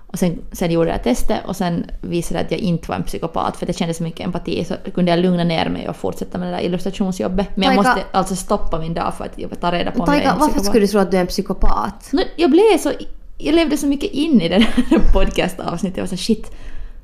Och 0.08 0.20
sen, 0.20 0.40
sen 0.52 0.72
gjorde 0.72 0.90
jag 0.90 1.04
testet 1.04 1.38
och 1.46 1.56
sen 1.56 1.86
visade 2.02 2.40
det 2.40 2.46
att 2.46 2.52
jag 2.52 2.60
inte 2.60 2.90
var 2.90 2.96
en 2.96 3.04
psykopat 3.04 3.58
för 3.58 3.66
det 3.66 3.74
kändes 3.74 3.98
så 3.98 4.04
mycket 4.04 4.26
empati 4.26 4.66
så 4.66 4.76
kunde 4.96 5.12
jag 5.12 5.20
lugna 5.20 5.44
ner 5.44 5.70
mig 5.70 5.90
och 5.90 5.96
fortsätta 5.96 6.38
med 6.38 6.48
det 6.48 6.52
där 6.58 6.64
illustrationsjobbet. 6.64 7.48
Men 7.58 7.64
jag 7.64 7.76
Taika- 7.86 7.90
måste 7.96 8.04
alltså 8.18 8.36
stoppa 8.36 8.80
min 8.80 8.94
dag 8.94 9.14
för 9.18 9.26
att 9.26 9.32
jag 9.40 9.60
ta 9.62 9.72
reda 9.72 9.92
på 9.92 10.00
om 10.00 10.06
jag 10.08 10.16
är 10.16 10.20
Taika, 10.20 10.32
en 10.34 10.40
varför 10.40 10.48
psykopat. 10.54 10.66
skulle 10.66 10.84
du 10.84 10.88
tro 10.88 11.00
att 11.00 11.12
du 11.12 11.18
är 11.18 11.22
en 11.22 11.28
psykopat? 11.28 12.10
No, 12.14 12.20
jag 12.36 12.52
blev 12.52 12.78
så... 12.80 12.92
Jag 13.38 13.56
levde 13.56 13.78
så 13.78 13.88
mycket 13.88 14.12
in 14.12 14.42
i 14.42 14.50
det 14.50 14.60
här 14.60 15.00
podcastavsnittet. 15.14 15.98
Jag 15.98 16.04
var 16.04 16.08
så 16.10 16.18
shit. 16.18 16.52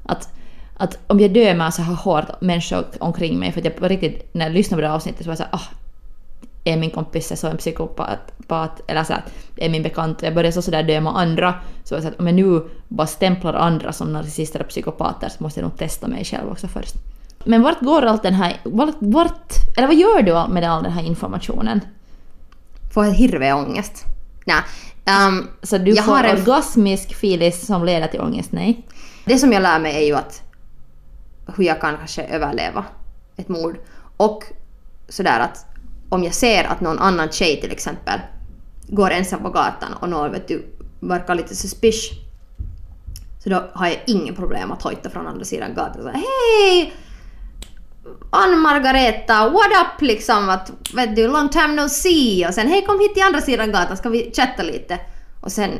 Att, 0.06 0.30
att 0.80 0.98
om 1.08 1.20
jag 1.20 1.34
dömer 1.34 1.72
så 1.72 1.82
här 1.82 1.94
hårt 1.94 2.42
människor 2.42 2.86
omkring 3.00 3.40
mig, 3.40 3.52
för 3.52 3.60
att 3.60 3.66
jag 3.66 3.76
på 3.76 3.88
riktigt, 3.88 4.30
när 4.34 4.46
jag 4.46 4.54
lyssnade 4.54 4.82
på 4.84 4.88
det 4.88 4.94
avsnittet 4.94 5.24
så 5.24 5.28
var 5.28 5.32
jag 5.32 5.38
så 5.38 5.44
här, 5.44 5.54
ah, 5.54 5.68
är 6.64 6.78
min 6.78 6.92
kompis 6.92 7.40
så 7.40 7.48
en 7.48 7.58
psykopat, 7.58 8.20
pat, 8.48 8.82
eller 8.88 9.04
så 9.04 9.14
här, 9.14 9.24
är 9.58 9.70
min 9.70 9.84
bekant, 9.84 10.22
jag 10.22 10.34
började 10.34 10.52
så 10.54 10.62
sådär 10.62 10.84
döma 10.84 11.12
andra, 11.22 11.54
så 11.84 11.96
var 11.96 12.02
jag 12.02 12.04
så 12.04 12.10
att 12.14 12.20
om 12.20 12.28
jag 12.28 12.36
nu 12.36 12.62
bara 12.88 13.08
stämplar 13.08 13.54
andra 13.54 13.94
som 13.94 14.14
narcissister 14.14 14.62
och 14.62 14.68
psykopater 14.68 15.30
så 15.30 15.44
måste 15.44 15.60
jag 15.60 15.68
nog 15.70 15.78
testa 15.78 16.08
mig 16.08 16.26
själv 16.26 16.50
också 16.52 16.68
först. 16.68 16.96
Men 17.44 17.62
vart 17.62 17.80
går 17.80 18.02
allt 18.02 18.24
den 18.24 18.34
här, 18.34 18.58
vart, 18.64 18.96
vart 19.00 19.54
eller 19.78 19.88
vad 19.88 19.96
gör 19.96 20.22
du 20.22 20.54
med 20.54 20.64
all 20.72 20.84
den 20.84 20.92
här 20.92 21.04
informationen? 21.04 21.82
Får 22.94 23.04
hirveångest. 23.04 24.04
Nej. 24.46 24.62
Ehm, 25.06 25.48
Så 25.64 25.78
du 25.78 25.92
jag 25.92 26.06
får 26.06 26.12
har 26.12 26.24
en- 26.24 26.38
orgasmisk 26.42 27.16
filis 27.16 27.66
som 27.66 27.86
leder 27.86 28.08
till 28.08 28.22
ångest? 28.22 28.52
Nej. 28.52 28.86
Det 29.26 29.38
som 29.38 29.54
jag 29.54 29.64
lär 29.64 29.80
mig 29.80 29.96
är 30.04 30.08
ju 30.08 30.16
att 30.16 30.42
hur 31.58 31.64
jag 31.64 31.82
kan 31.82 31.98
kanske 31.98 32.24
överleva 32.24 32.86
ett 33.38 33.50
mord. 33.50 33.78
Och 34.18 34.44
sådär 35.10 35.40
att 35.40 35.66
om 36.10 36.24
jag 36.24 36.34
ser 36.34 36.64
att 36.64 36.82
någon 36.82 37.00
annan 37.00 37.32
tjej 37.32 37.62
till 37.62 37.72
exempel 37.72 38.20
går 38.88 39.12
ensam 39.12 39.44
på 39.44 39.50
gatan 39.50 39.94
och 39.94 40.10
någon 40.10 40.32
vet 40.32 40.48
du 40.48 40.66
verkar 41.00 41.36
lite 41.36 41.56
suspicious 41.56 42.10
så 43.44 43.50
då 43.50 43.70
har 43.74 43.88
jag 43.88 44.04
ingen 44.08 44.36
problem 44.36 44.72
att 44.72 44.82
hojta 44.82 45.10
från 45.10 45.28
andra 45.28 45.46
sidan 45.46 45.74
gatan 45.74 46.02
och 46.02 46.04
säga 46.04 46.24
hej! 46.26 46.94
Ann-Margareta, 48.30 49.50
what 49.50 49.72
up? 49.82 50.02
liksom 50.02 50.50
att 50.50 50.72
vet 50.94 51.16
du 51.16 51.28
long 51.28 51.50
time 51.50 51.68
no 51.68 51.90
see. 51.90 52.48
Och 52.48 52.54
sen 52.54 52.68
hej 52.68 52.86
kom 52.86 53.00
hit 53.00 53.14
till 53.14 53.24
andra 53.24 53.42
sidan 53.42 53.72
gatan 53.72 53.98
ska 53.98 54.10
vi 54.10 54.32
chatta 54.36 54.64
lite? 54.64 55.00
Och 55.42 55.52
sen 55.52 55.72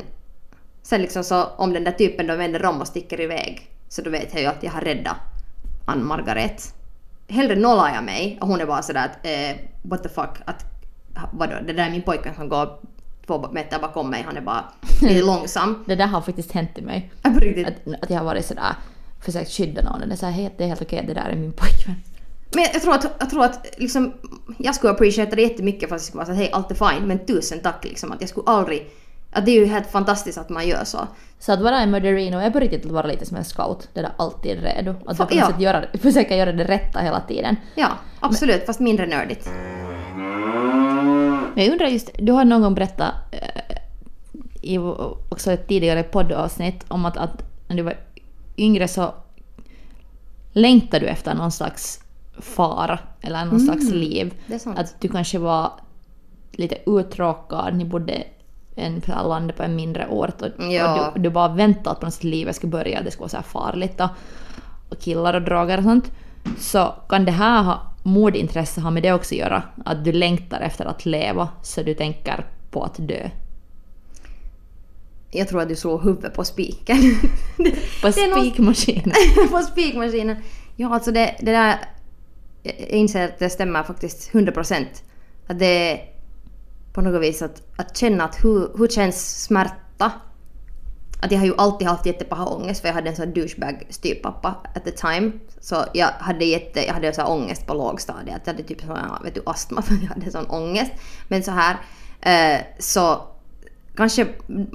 Sen 0.82 1.02
liksom 1.02 1.24
så 1.24 1.44
om 1.44 1.72
den 1.72 1.84
där 1.84 1.92
typen 1.92 2.26
då 2.26 2.36
vänder 2.36 2.64
om 2.64 2.80
och 2.80 2.86
sticker 2.86 3.20
iväg 3.20 3.70
så 3.88 4.02
då 4.02 4.10
vet 4.10 4.28
jag 4.32 4.42
ju 4.42 4.46
att 4.46 4.62
jag 4.62 4.70
har 4.70 4.80
räddat 4.80 5.16
Ann-Margaret. 5.90 6.74
Hellre 7.28 7.56
nollar 7.56 7.94
jag 7.94 8.04
mig 8.04 8.38
och 8.40 8.48
hon 8.48 8.60
är 8.60 8.66
bara 8.66 8.82
sådär 8.82 9.04
att 9.04 9.26
eh, 9.26 9.56
what 9.82 10.02
the 10.02 10.08
fuck 10.08 10.30
att 10.44 10.64
vadå 11.32 11.54
det 11.66 11.72
där 11.72 11.86
är 11.86 11.90
min 11.90 12.02
pojke 12.02 12.32
som 12.36 12.48
går 12.48 12.78
två 13.26 13.48
meter 13.52 13.78
bakom 13.78 14.10
mig 14.10 14.22
han 14.22 14.36
är 14.36 14.40
bara 14.40 14.64
lite 15.00 15.22
långsam. 15.22 15.84
Det 15.86 15.94
där 15.94 16.06
har 16.06 16.20
faktiskt 16.20 16.52
hänt 16.52 16.70
i 16.78 16.82
mig. 16.82 17.12
Att, 17.22 18.02
att 18.02 18.10
jag 18.10 18.18
har 18.18 18.24
varit 18.24 18.46
sådär, 18.46 18.74
försökt 19.20 19.50
skydda 19.50 19.82
någon. 19.82 20.08
Det 20.08 20.14
är 20.14 20.16
såhär, 20.16 20.32
"Hej, 20.32 20.54
det 20.58 20.64
är 20.64 20.68
helt 20.68 20.82
okej, 20.82 21.04
det 21.06 21.14
där 21.14 21.28
är 21.30 21.36
min 21.36 21.52
pojkvän. 21.52 21.94
Men 22.54 22.64
jag 22.72 22.82
tror 22.82 22.94
att, 22.94 23.06
jag 23.18 23.30
tror 23.30 23.44
att 23.44 23.66
liksom, 23.78 24.12
jag 24.58 24.74
skulle 24.74 24.92
appreciata 24.92 25.36
det 25.36 25.42
jättemycket 25.42 25.88
för 25.88 25.96
att 25.96 26.02
jag 26.02 26.06
skulle 26.06 26.18
vara 26.18 26.26
så 26.26 26.32
att 26.32 26.38
hej 26.38 26.50
allt 26.52 26.70
är 26.70 26.74
fine 26.74 27.08
men 27.08 27.26
tusen 27.26 27.58
tack 27.60 27.84
liksom 27.84 28.12
att 28.12 28.20
jag 28.20 28.30
skulle 28.30 28.46
aldrig 28.46 28.90
att 29.32 29.44
det 29.44 29.50
är 29.50 29.60
ju 29.60 29.66
helt 29.66 29.90
fantastiskt 29.90 30.38
att 30.38 30.48
man 30.48 30.68
gör 30.68 30.84
så. 30.84 30.98
Så 31.38 31.52
att 31.52 31.60
vara 31.60 31.78
en 31.78 31.90
murderino 31.90 32.36
är 32.38 32.50
på 32.50 32.60
riktigt 32.60 32.86
att 32.86 32.92
vara 32.92 33.06
lite 33.06 33.26
som 33.26 33.36
en 33.36 33.44
scout. 33.44 33.88
Det 33.94 34.00
är 34.00 34.08
alltid 34.16 34.62
redo. 34.62 34.94
Att 35.06 35.16
du 35.16 35.22
Fa- 35.22 35.28
ja. 35.30 35.52
göra, 35.58 35.84
försöka 36.02 36.36
göra 36.36 36.52
det 36.52 36.64
rätta 36.64 37.00
hela 37.00 37.20
tiden. 37.20 37.56
Ja, 37.74 37.88
absolut 38.20 38.66
fast 38.66 38.80
mindre 38.80 39.06
nördigt. 39.06 39.50
Men 41.54 41.64
jag 41.64 41.72
undrar 41.72 41.86
just, 41.86 42.10
du 42.18 42.32
har 42.32 42.44
någon 42.44 42.62
gång 42.62 42.74
berättat 42.74 43.14
eh, 43.30 43.76
i 44.62 44.78
också 45.28 45.52
ett 45.52 45.68
tidigare 45.68 46.02
poddavsnitt 46.02 46.84
om 46.88 47.04
att, 47.04 47.16
att 47.16 47.42
när 47.68 47.76
du 47.76 47.82
var 47.82 47.94
yngre 48.56 48.88
så 48.88 49.14
längtade 50.52 51.04
du 51.04 51.08
efter 51.10 51.34
någon 51.34 51.52
slags 51.52 52.00
fara 52.38 52.98
eller 53.20 53.44
någon 53.44 53.60
slags 53.60 53.90
liv. 53.90 54.22
Mm, 54.22 54.36
det 54.46 54.54
är 54.54 54.58
sant. 54.58 54.78
Att 54.78 55.00
du 55.00 55.08
kanske 55.08 55.38
var 55.38 55.72
lite 56.52 56.76
uttråkad, 56.86 57.74
ni 57.76 57.84
bodde 57.84 58.22
en 58.76 59.00
på 59.00 59.12
landet 59.12 59.56
på 59.56 59.62
en 59.62 59.76
mindre 59.76 60.06
ort 60.08 60.42
och, 60.42 60.64
Ja. 60.72 61.08
och 61.08 61.14
du, 61.14 61.20
du 61.20 61.30
bara 61.30 61.48
väntade 61.48 61.90
att 61.90 62.00
på 62.00 62.06
något 62.06 62.14
sätt 62.14 62.24
livet 62.24 62.56
skulle 62.56 62.70
börja, 62.70 63.02
det 63.02 63.10
skulle 63.10 63.20
vara 63.20 63.28
så 63.28 63.36
här 63.36 63.44
farligt 63.44 64.00
och, 64.00 64.08
och 64.88 64.98
killar 65.00 65.34
och 65.34 65.42
droger 65.42 65.78
och 65.78 65.84
sånt. 65.84 66.12
Så 66.58 66.94
kan 67.08 67.24
det 67.24 67.32
här 67.32 67.62
ha, 67.62 67.92
mordintresse 68.02 68.80
ha 68.80 68.90
med 68.90 69.02
det 69.02 69.12
också 69.12 69.34
att 69.34 69.38
göra? 69.38 69.62
Att 69.84 70.04
du 70.04 70.12
längtar 70.12 70.60
efter 70.60 70.84
att 70.84 71.06
leva 71.06 71.48
så 71.62 71.82
du 71.82 71.94
tänker 71.94 72.46
på 72.70 72.84
att 72.84 72.94
dö? 73.08 73.30
Jag 75.30 75.48
tror 75.48 75.62
att 75.62 75.68
du 75.68 75.76
slår 75.76 76.00
huvudet 76.00 76.34
på 76.34 76.44
spiken. 76.44 76.96
På 78.02 78.12
spikmaskinen? 78.12 79.12
på 79.50 79.58
spikmaskinen. 79.58 80.36
Ja, 80.76 80.94
alltså 80.94 81.12
det, 81.12 81.36
det 81.40 81.52
där... 81.52 81.76
Jag 82.62 82.88
inser 82.88 83.24
att 83.24 83.38
det 83.38 83.50
stämmer 83.50 83.82
faktiskt 83.82 84.32
100%. 84.32 84.86
Att 85.46 85.58
det 85.58 85.66
är 85.92 86.00
på 86.92 87.00
något 87.00 87.22
vis 87.22 87.42
att, 87.42 87.62
att 87.76 87.96
känna 87.96 88.24
att 88.24 88.44
hur, 88.44 88.78
hur 88.78 88.88
känns 88.88 89.42
smärta? 89.42 90.12
Att 91.22 91.32
jag 91.32 91.38
har 91.38 91.46
ju 91.46 91.54
alltid 91.56 91.88
haft 91.88 92.06
jättepaha 92.06 92.46
ångest 92.46 92.80
för 92.80 92.88
jag 92.88 92.94
hade 92.94 93.10
en 93.10 93.16
sån 93.16 93.32
douchebag 93.32 93.86
styvpappa 93.88 94.56
at 94.74 94.84
the 94.84 94.90
time. 94.90 95.32
Så 95.60 95.84
jag 95.94 96.08
hade 96.18 96.44
jätte, 96.44 96.86
jag 96.86 96.94
hade 96.94 97.12
så 97.12 97.20
här 97.20 97.30
ångest 97.30 97.66
på 97.66 97.74
lågstadiet. 97.74 98.40
Jag 98.44 98.52
hade 98.52 98.62
typ 98.62 98.80
sån 98.80 98.98
vet 99.24 99.34
du, 99.34 99.42
astma 99.46 99.82
för 99.86 99.94
jag 99.94 100.08
hade 100.08 100.30
sån 100.30 100.46
ångest. 100.46 100.92
Men 101.28 101.42
så 101.42 101.50
här 101.50 101.76
eh, 102.20 102.60
så 102.78 103.22
kanske, 103.96 104.26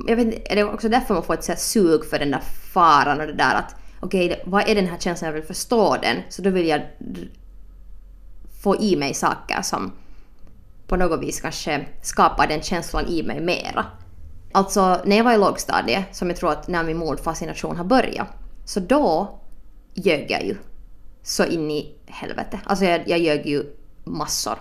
jag 0.08 0.16
vet 0.16 0.26
inte, 0.26 0.52
är 0.52 0.56
det 0.56 0.64
också 0.64 0.90
därför 0.90 1.14
man 1.14 1.24
får 1.24 1.34
ett 1.34 1.44
så 1.44 1.52
här 1.52 1.60
sug 1.60 2.06
för 2.06 2.20
den 2.20 2.32
där 2.32 2.44
faran 2.74 3.22
och 3.22 3.28
det 3.28 3.34
där 3.34 3.56
att 3.56 3.76
okej, 4.00 4.26
okay, 4.26 4.40
vad 4.46 4.70
är 4.70 4.76
den 4.76 4.88
här 4.88 4.98
känslan, 4.98 5.28
jag 5.28 5.34
vill 5.34 5.44
förstå 5.44 5.98
den. 6.02 6.18
Så 6.30 6.42
då 6.42 6.50
vill 6.50 6.68
jag 6.68 6.82
få 8.64 8.76
i 8.76 8.96
mig 8.96 9.14
saker 9.14 9.62
som 9.62 9.92
på 10.88 10.96
något 10.96 11.22
vis 11.22 11.42
kanske 11.42 11.86
skapar 12.02 12.48
den 12.48 12.62
känslan 12.62 13.08
i 13.08 13.24
mig 13.24 13.42
mera. 13.42 13.86
Alltså 14.52 15.02
när 15.06 15.18
jag 15.18 15.24
var 15.24 15.34
i 15.34 15.38
lågstadiet, 15.38 16.06
som 16.12 16.30
jag 16.30 16.38
tror 16.38 16.52
att 16.52 16.68
när 16.68 16.84
min 16.84 16.98
mordfascination 16.98 17.78
har 17.78 17.86
börjat, 17.86 18.28
så 18.66 18.80
då 18.80 19.40
ljög 19.94 20.32
jag 20.32 20.46
ju 20.46 20.58
så 21.24 21.46
in 21.46 21.72
i 21.72 21.96
helvete. 22.06 22.60
Alltså 22.64 22.86
jag, 22.86 23.08
jag 23.08 23.20
ljög 23.20 23.46
ju 23.46 23.64
massor. 24.04 24.58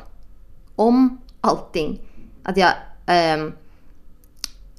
Om 0.76 1.20
allting. 1.40 2.00
Att 2.42 2.56
jag... 2.56 2.72
Um, 3.06 3.52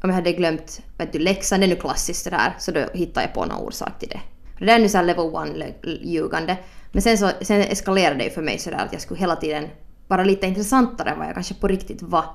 om 0.03 0.09
jag 0.09 0.15
hade 0.15 0.31
glömt 0.31 0.81
vet 0.97 1.13
du, 1.13 1.19
läxan, 1.19 1.59
det 1.59 1.65
är 1.65 1.67
nu 1.67 1.75
klassiskt 1.75 2.23
det 2.23 2.29
där, 2.29 2.55
så 2.59 2.71
då 2.71 2.85
hittar 2.93 3.21
jag 3.21 3.33
på 3.33 3.45
någon 3.45 3.67
orsak 3.67 3.99
till 3.99 4.09
det. 4.09 4.21
Det 4.59 4.65
där 4.65 4.75
är 4.75 4.79
nu 4.79 4.89
såhär 4.89 5.05
level 5.05 5.25
one 5.25 5.73
ljugande. 5.83 6.57
Men 6.91 7.01
sen, 7.01 7.17
så, 7.17 7.29
sen 7.41 7.61
eskalerade 7.61 8.17
det 8.17 8.23
ju 8.23 8.29
för 8.29 8.41
mig 8.41 8.59
sådär 8.59 8.77
att 8.77 8.93
jag 8.93 9.01
skulle 9.01 9.19
hela 9.19 9.35
tiden 9.35 9.69
vara 10.07 10.23
lite 10.23 10.47
intressantare 10.47 11.09
än 11.09 11.19
vad 11.19 11.27
jag 11.27 11.33
kanske 11.33 11.53
på 11.53 11.67
riktigt 11.67 12.01
var. 12.01 12.25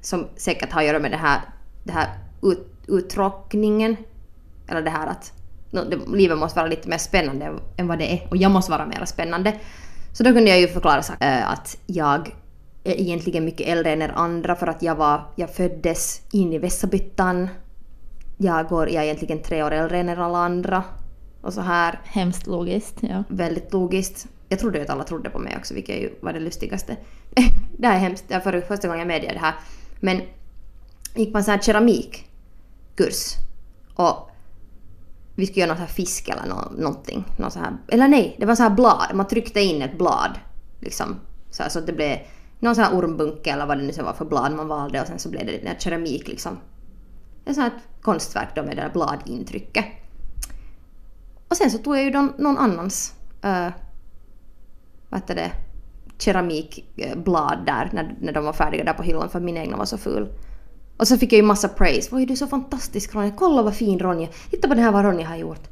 Som 0.00 0.26
säkert 0.36 0.72
har 0.72 0.80
att 0.80 0.86
göra 0.86 0.98
med 0.98 1.10
det 1.10 1.16
här, 1.16 1.40
det 1.84 1.92
här 1.92 2.08
ut, 2.42 2.66
uttråkningen. 2.86 3.96
Eller 4.68 4.82
det 4.82 4.90
här 4.90 5.06
att 5.06 5.32
no, 5.70 5.84
det, 5.84 6.16
livet 6.16 6.38
måste 6.38 6.58
vara 6.58 6.68
lite 6.68 6.88
mer 6.88 6.98
spännande 6.98 7.58
än 7.76 7.86
vad 7.86 7.98
det 7.98 8.12
är. 8.12 8.26
Och 8.30 8.36
jag 8.36 8.50
måste 8.50 8.70
vara 8.70 8.86
mer 8.86 9.04
spännande. 9.04 9.60
Så 10.12 10.22
då 10.22 10.32
kunde 10.32 10.50
jag 10.50 10.60
ju 10.60 10.68
förklara 10.68 11.02
så, 11.02 11.12
äh, 11.20 11.50
att 11.50 11.78
jag 11.86 12.34
är 12.84 13.00
egentligen 13.00 13.44
mycket 13.44 13.68
äldre 13.68 13.92
än 13.92 14.02
er 14.02 14.12
andra 14.14 14.56
för 14.56 14.66
att 14.66 14.82
jag, 14.82 14.94
var, 14.94 15.26
jag 15.36 15.54
föddes 15.54 16.22
in 16.32 16.52
i 16.52 16.58
Vessabyttan. 16.58 17.48
Jag, 18.38 18.68
går, 18.68 18.88
jag 18.88 19.02
är 19.02 19.04
egentligen 19.04 19.42
tre 19.42 19.62
år 19.62 19.70
äldre 19.70 19.98
än 19.98 20.08
er 20.08 20.16
alla 20.16 20.38
andra. 20.38 20.84
Och 21.40 21.52
så 21.52 21.60
här 21.60 22.00
Hemskt 22.04 22.46
logiskt, 22.46 22.96
ja. 23.00 23.24
väldigt 23.28 23.72
logiskt. 23.72 24.26
Jag 24.52 24.58
trodde 24.58 24.78
ju 24.78 24.84
att 24.84 24.90
alla 24.90 25.04
trodde 25.04 25.30
på 25.30 25.38
mig 25.38 25.56
också, 25.56 25.74
vilket 25.74 25.96
ju 25.96 26.14
var 26.20 26.32
det 26.32 26.40
lustigaste. 26.40 26.96
det 27.78 27.86
här 27.86 27.94
är 27.94 27.98
hemskt, 27.98 28.24
det 28.28 28.44
var 28.44 28.60
första 28.60 28.88
gången 28.88 28.98
jag 28.98 29.08
medger 29.08 29.32
det 29.32 29.38
här. 29.38 29.54
Men 30.00 30.20
gick 31.14 31.32
på 31.32 31.38
en 31.38 31.44
sån 31.44 31.52
här 31.52 31.60
keramikkurs. 31.60 33.34
Och 33.94 34.30
vi 35.34 35.46
skulle 35.46 35.60
göra 35.60 35.68
någon 35.68 35.76
sån 35.76 35.86
här 35.86 35.94
fisk 35.94 36.28
eller 36.28 36.46
nå- 36.46 36.72
någonting. 36.82 37.24
Någon 37.38 37.50
så 37.50 37.58
här, 37.58 37.76
eller 37.88 38.08
nej, 38.08 38.36
det 38.38 38.46
var 38.46 38.54
så 38.54 38.62
här 38.62 38.70
blad. 38.70 39.14
Man 39.14 39.28
tryckte 39.28 39.60
in 39.60 39.82
ett 39.82 39.98
blad. 39.98 40.38
Liksom, 40.80 41.16
så, 41.50 41.62
här, 41.62 41.70
så 41.70 41.78
att 41.78 41.86
det 41.86 41.92
blev 41.92 42.18
någon 42.60 42.74
sån 42.74 42.84
här 42.84 42.94
ormbunke 42.96 43.50
eller 43.50 43.66
vad 43.66 43.78
det 43.78 43.84
nu 43.84 43.92
så 43.92 44.02
var 44.02 44.12
för 44.12 44.24
blad 44.24 44.52
man 44.52 44.68
valde 44.68 45.00
och 45.00 45.06
sen 45.06 45.18
så 45.18 45.28
blev 45.28 45.46
det 45.46 45.58
den 45.58 45.66
här 45.66 45.78
keramik 45.78 46.28
liksom. 46.28 46.58
Det 47.44 47.50
är 47.50 47.54
sånt 47.54 47.72
här 47.72 47.80
konstverk 48.02 48.48
då 48.54 48.62
med 48.62 48.76
det 48.76 48.82
där 48.82 48.90
bladintrycket. 48.90 49.84
Och 51.48 51.56
sen 51.56 51.70
så 51.70 51.78
tog 51.78 51.96
jag 51.96 52.04
ju 52.04 52.10
någon 52.10 52.58
annans 52.58 53.14
uh, 53.44 53.68
vad 55.12 55.20
heter 55.20 55.34
det, 55.34 55.52
keramikblad 56.18 57.62
där 57.66 57.90
när, 57.92 58.14
när 58.20 58.32
de 58.32 58.44
var 58.44 58.52
färdiga 58.52 58.84
där 58.84 58.92
på 58.92 59.02
hyllan 59.02 59.30
för 59.30 59.40
min 59.40 59.56
egna 59.56 59.76
var 59.76 59.84
så 59.84 59.98
ful. 59.98 60.28
Och 60.96 61.08
så 61.08 61.18
fick 61.18 61.32
jag 61.32 61.36
ju 61.36 61.42
massa 61.42 61.68
praise. 61.68 62.08
Oj, 62.12 62.26
du 62.26 62.32
är 62.32 62.36
så 62.36 62.46
fantastisk 62.46 63.14
Ronja. 63.14 63.32
Kolla 63.36 63.62
vad 63.62 63.74
fin 63.74 63.98
Ronja. 63.98 64.28
Titta 64.50 64.68
på 64.68 64.74
det 64.74 64.80
här 64.80 64.92
vad 64.92 65.04
Ronja 65.04 65.28
har 65.28 65.36
gjort. 65.36 65.68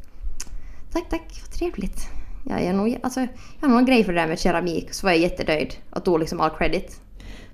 Tack, 0.92 1.08
tack. 1.10 1.40
Vad 1.40 1.50
trevligt. 1.52 2.08
Jag, 2.46 2.62
är 2.62 2.72
nog, 2.72 2.98
alltså, 3.02 3.20
jag 3.20 3.28
har 3.60 3.68
någon 3.68 3.84
grej 3.84 4.04
för 4.04 4.12
det 4.12 4.20
där 4.20 4.28
med 4.28 4.38
keramik. 4.38 4.92
Så 4.94 5.06
var 5.06 5.12
jag 5.12 5.20
jättenöjd 5.20 5.74
och 5.90 6.04
tog 6.04 6.20
liksom 6.20 6.40
all 6.40 6.50
credit. 6.50 7.00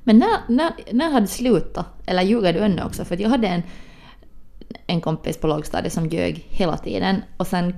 Men 0.05 0.19
när, 0.19 0.38
när, 0.49 0.73
när 0.93 1.11
hade 1.11 1.26
det 1.26 1.31
slutat? 1.31 1.87
Eller 2.07 2.23
ljuger 2.23 2.52
du 2.52 2.59
ännu 2.59 2.83
också? 2.83 3.05
För 3.05 3.23
jag 3.23 3.28
hade 3.28 3.49
en, 3.49 3.62
en 4.87 5.00
kompis 5.00 5.37
på 5.37 5.47
lågstadiet 5.47 5.93
som 5.93 6.07
ljög 6.07 6.47
hela 6.49 6.76
tiden 6.76 7.23
och 7.37 7.47
sen 7.47 7.75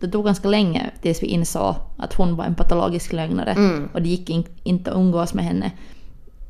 det 0.00 0.08
tog 0.08 0.24
ganska 0.24 0.48
länge 0.48 0.90
tills 1.02 1.22
vi 1.22 1.26
insåg 1.26 1.74
att 1.98 2.14
hon 2.14 2.36
var 2.36 2.44
en 2.44 2.54
patologisk 2.54 3.12
lögnare 3.12 3.50
Mm. 3.52 3.88
och 3.94 4.02
det 4.02 4.08
gick 4.08 4.30
in, 4.30 4.44
inte 4.62 4.90
att 4.90 4.96
umgås 4.96 5.34
med 5.34 5.44
henne. 5.44 5.70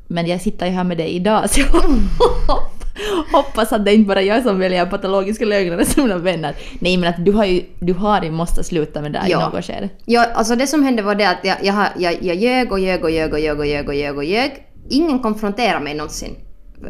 Men 0.07 0.27
jag 0.27 0.41
sitter 0.41 0.65
ju 0.65 0.71
här 0.71 0.83
med 0.83 0.97
dig 0.97 1.09
idag 1.09 1.49
så 1.49 1.59
jag 1.59 1.67
hoppas 3.31 3.73
att 3.73 3.85
det 3.85 3.93
inte 3.93 4.07
bara 4.07 4.21
är 4.21 4.25
jag 4.25 4.43
som 4.43 4.59
väljer 4.59 4.85
patologiska 4.85 5.45
lögnare 5.45 5.85
som 5.85 6.03
mina 6.03 6.17
vänner. 6.17 6.55
Nej 6.79 6.97
men 6.97 7.09
att 7.09 7.25
du 7.25 7.31
har 7.31 7.45
ju, 7.45 7.63
du 7.79 7.93
har 7.93 8.23
ju 8.23 8.31
måste 8.31 8.63
sluta 8.63 9.01
med 9.01 9.11
det 9.13 9.19
här 9.19 9.29
Ja. 9.29 9.49
i 9.51 9.55
något 9.55 9.65
skede. 9.65 9.89
Ja, 10.05 10.25
alltså 10.33 10.55
det 10.55 10.67
som 10.67 10.83
hände 10.83 11.01
var 11.01 11.15
det 11.15 11.29
att 11.29 11.39
jag, 11.43 11.57
jag, 11.63 11.85
jag, 11.97 12.23
jag 12.23 12.35
ljög 12.35 12.71
och 12.71 12.79
ljög 12.79 13.03
och 13.03 13.11
ljög 13.11 13.33
och 13.33 13.39
ljög 13.39 13.59
och 13.59 13.65
ljög 13.65 13.87
och 13.89 13.95
ljög 13.95 14.17
och 14.17 14.23
ljög. 14.23 14.51
Ingen 14.89 15.19
konfronterade 15.19 15.83
mig 15.83 15.93
någonsin 15.93 16.35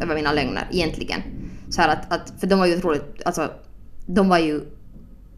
över 0.00 0.14
mina 0.14 0.32
lögner 0.32 0.66
egentligen. 0.72 1.22
Så 1.70 1.82
att, 1.82 2.12
att, 2.12 2.32
för 2.40 2.46
de 2.46 2.58
var 2.58 2.66
ju 2.66 2.76
otroligt, 2.76 3.22
alltså 3.24 3.48
de 4.06 4.28
var 4.28 4.38
ju 4.38 4.60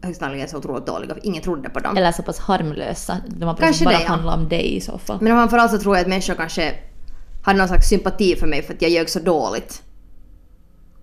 högst 0.05 0.21
antagligen 0.21 0.49
så 0.49 0.57
otroligt 0.57 0.85
dåliga 0.85 1.13
för 1.13 1.25
ingen 1.25 1.43
trodde 1.43 1.69
på 1.69 1.79
dem. 1.79 1.97
Eller 1.97 2.11
så 2.11 2.23
pass 2.23 2.39
harmlösa. 2.39 3.17
De 3.27 3.45
har 3.45 3.55
Kanske 3.55 3.85
bara 3.85 3.97
det, 3.97 4.01
ja. 4.01 4.07
handlat 4.07 4.37
om 4.37 4.49
dig 4.49 4.75
i 4.75 4.81
så 4.81 4.97
fall. 4.97 5.17
Men 5.21 5.37
framförallt 5.37 5.71
så 5.71 5.77
tror 5.77 5.95
jag 5.95 6.01
att 6.01 6.09
människor 6.09 6.35
kanske 6.35 6.75
hade 7.43 7.57
någon 7.57 7.67
slags 7.67 7.89
sympati 7.89 8.35
för 8.35 8.47
mig 8.47 8.63
för 8.63 8.73
att 8.73 8.81
jag 8.81 8.91
ljög 8.91 9.09
så 9.09 9.19
dåligt. 9.19 9.81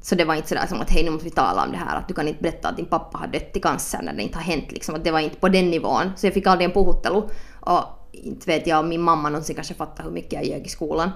Så 0.01 0.15
det 0.15 0.25
var 0.25 0.35
inte 0.35 0.49
sådär 0.49 0.67
som 0.69 0.81
att 0.81 0.91
hej 0.91 1.05
nu 1.05 1.11
måste 1.11 1.25
vi 1.25 1.31
tala 1.31 1.65
om 1.65 1.73
det 1.73 1.79
här, 1.79 1.99
att 1.99 2.09
du 2.09 2.15
kan 2.15 2.29
inte 2.29 2.43
berätta 2.43 2.69
att 2.69 2.77
din 2.77 2.87
pappa 2.87 3.19
har 3.19 3.27
dött 3.27 3.57
i 3.57 3.61
cancer 3.61 4.03
när 4.03 4.13
det 4.13 4.23
inte 4.23 4.39
har 4.39 4.45
hänt 4.45 4.73
liksom. 4.73 4.95
Att 4.95 5.05
det 5.05 5.11
var 5.11 5.21
inte 5.21 5.37
på 5.37 5.49
den 5.49 5.71
nivån. 5.71 6.13
Så 6.17 6.27
jag 6.27 6.35
fick 6.35 6.47
aldrig 6.47 6.69
en 6.69 6.75
puhuttelu. 6.75 7.23
Och 7.61 7.85
inte 8.13 8.47
vet 8.47 8.67
jag 8.67 8.81
om 8.81 8.89
min 8.89 9.03
mamma 9.03 9.29
någonsin 9.29 9.55
kanske 9.55 9.75
fattade 9.75 10.09
hur 10.09 10.15
mycket 10.15 10.33
jag 10.33 10.45
ljög 10.45 10.67
i 10.67 10.69
skolan. 10.69 11.11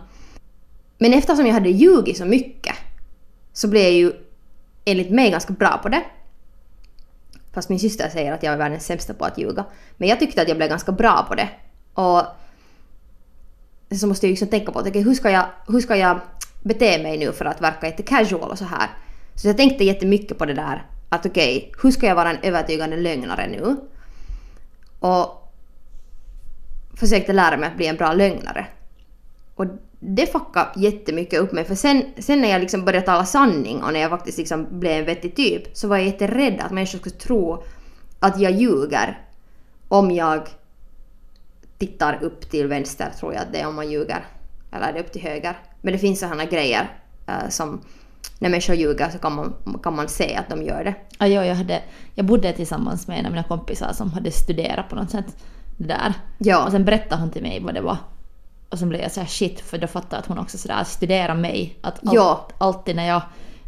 Men 0.99 1.13
eftersom 1.13 1.47
jag 1.47 1.55
hade 1.55 1.71
ljugit 1.71 2.17
så 2.17 2.25
mycket 2.25 2.75
så 3.53 3.69
blev 3.69 3.83
jag 3.83 3.93
ju 3.93 4.13
enligt 4.85 5.11
mig 5.11 5.31
ganska 5.31 5.53
bra 5.53 5.81
på 5.83 5.89
det. 5.89 6.03
Fast 7.57 7.69
min 7.69 7.79
syster 7.79 8.09
säger 8.09 8.33
att 8.33 8.43
jag 8.43 8.53
är 8.53 8.59
världens 8.59 8.87
sämsta 8.87 9.15
på 9.15 9.25
att 9.25 9.39
ljuga. 9.39 9.65
Men 9.97 10.09
jag 10.09 10.19
tyckte 10.19 10.43
att 10.43 10.49
jag 10.49 10.57
blev 10.57 10.69
ganska 10.69 10.93
bra 10.93 11.27
på 11.29 11.35
det. 11.35 11.49
Och 11.95 12.23
så 13.97 14.07
måste 14.07 14.27
jag 14.27 14.31
liksom 14.31 14.49
tänka 14.49 14.73
på 14.73 14.79
att 14.79 14.87
okay, 14.87 15.03
hur, 15.03 15.15
ska 15.15 15.31
jag, 15.31 15.47
hur 15.69 15.81
ska 15.81 15.97
jag 15.97 16.21
bete 16.63 17.03
mig 17.03 17.19
nu 17.19 17.33
för 17.33 17.45
att 17.45 17.61
verka 17.61 17.87
lite 17.87 18.03
casual 18.03 18.51
och 18.51 18.59
så 18.59 18.65
här. 18.65 18.91
Så 19.35 19.49
jag 19.49 19.57
tänkte 19.57 19.85
jättemycket 19.85 20.39
på 20.39 20.47
det 20.47 20.55
där 20.55 20.87
att 21.09 21.27
okej, 21.27 21.57
okay, 21.57 21.73
hur 21.83 21.91
ska 21.91 22.07
jag 22.07 22.15
vara 22.15 22.31
en 22.31 22.43
övertygande 22.43 22.97
lögnare 22.97 23.49
nu? 23.49 23.77
Och 25.01 25.53
försökte 26.95 27.33
lära 27.33 27.57
mig 27.57 27.69
att 27.69 27.77
bli 27.77 27.87
en 27.87 27.97
bra 27.97 28.13
lögnare. 28.13 28.67
Och 29.55 29.67
det 30.09 30.27
fuckade 30.27 30.71
jättemycket 30.77 31.41
upp 31.41 31.53
mig 31.53 31.65
för 31.65 31.75
sen, 31.75 32.05
sen 32.19 32.41
när 32.41 32.49
jag 32.49 32.61
liksom 32.61 32.85
började 32.85 33.07
tala 33.07 33.25
sanning 33.25 33.83
och 33.83 33.93
när 33.93 34.01
jag 34.01 34.11
faktiskt 34.11 34.39
liksom 34.39 34.67
blev 34.81 34.99
en 34.99 35.05
vettig 35.05 35.37
typ 35.37 35.77
så 35.77 35.89
var 35.89 35.97
jag 35.97 36.07
jätterädd 36.07 36.61
att 36.61 36.73
människor 36.73 36.99
skulle 36.99 37.15
tro 37.15 37.63
att 38.21 38.41
jag 38.41 38.53
ljuger 38.53 39.21
om 39.89 40.11
jag 40.11 40.49
tittar 41.79 42.19
upp 42.23 42.51
till 42.51 42.67
vänster 42.67 43.11
tror 43.21 43.35
jag 43.35 43.43
att 43.43 43.53
det 43.53 43.61
är 43.61 43.69
om 43.69 43.75
man 43.75 43.91
ljuger. 43.91 44.25
Eller 44.73 44.89
är 44.89 44.93
det 44.93 45.01
upp 45.01 45.13
till 45.13 45.23
höger? 45.23 45.59
Men 45.81 45.93
det 45.93 45.99
finns 45.99 46.21
sådana 46.21 46.45
grejer 46.45 46.91
uh, 47.29 47.49
som 47.49 47.81
när 48.39 48.51
människor 48.51 48.77
ljuger 48.77 49.11
så 49.11 49.19
kan 49.19 49.35
man, 49.35 49.55
kan 49.83 49.97
man 49.97 50.09
se 50.09 50.35
att 50.37 50.49
de 50.49 50.63
gör 50.63 50.85
det. 50.85 50.95
Ja, 51.19 51.27
jag, 51.27 51.55
hade, 51.55 51.83
jag 52.15 52.27
bodde 52.27 52.53
tillsammans 52.53 53.09
med 53.09 53.19
en 53.19 53.27
av 53.27 53.33
mina 53.33 53.45
kompisar 53.45 53.93
som 53.93 54.13
hade 54.13 54.31
studerat 54.31 54.89
på 54.89 54.97
något 54.97 55.11
sätt 55.11 55.37
det 55.77 55.87
där. 55.87 56.15
Ja. 56.39 56.65
Och 56.65 56.71
sen 56.71 56.85
berättade 56.85 57.21
hon 57.21 57.31
till 57.31 57.43
mig 57.43 57.61
vad 57.61 57.75
det 57.75 57.81
var. 57.81 57.97
Och 58.69 58.79
sen 58.79 58.89
blev 58.89 59.01
jag 59.01 59.13
så 59.13 59.21
här 59.21 59.27
shit 59.27 59.61
för 59.61 59.79
då 59.79 59.87
fattade 59.87 60.17
jag 60.17 60.21
att 60.21 60.27
hon 60.27 60.39
också 60.39 60.59
sådär 60.59 60.85
studera 60.85 61.35
mig. 61.35 61.79
Att 61.81 62.09
all, 62.09 62.15
Ja. 62.15 62.49
alltid 62.59 62.97
när 62.97 63.07
jag, 63.09 63.23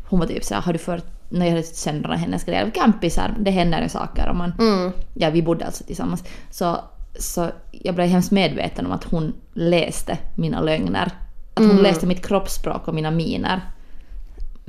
hon 0.09 0.19
var 0.21 0.27
typ 0.27 0.45
såhär, 0.45 0.63
har 0.63 0.73
du 0.73 0.79
för 0.79 1.01
när 1.29 1.47
jag 1.47 1.93
några 2.03 2.17
hennes 2.17 2.45
grejer, 2.45 2.71
campisar, 2.71 3.35
det 3.39 3.51
händer 3.51 3.83
ju 3.83 3.89
saker 3.89 4.29
och 4.29 4.37
man, 4.37 4.53
Mm. 4.59 4.93
ja 5.15 5.31
vi 5.31 5.43
bodde 5.43 5.67
alltså 5.67 5.85
tillsammans. 5.85 6.25
Så, 6.51 6.81
så 7.19 7.51
jag 7.71 7.95
blev 7.95 8.09
hemskt 8.09 8.31
medveten 8.31 8.87
om 8.87 8.93
att 8.93 9.05
hon 9.05 9.35
läste 9.55 10.19
mina 10.35 10.61
lögner. 10.61 11.13
Att 11.55 11.65
hon 11.67 11.77
läste 11.77 12.07
mitt 12.07 12.27
kroppsspråk 12.27 12.89
och 12.89 12.95
mina 12.95 13.11
miner. 13.11 13.61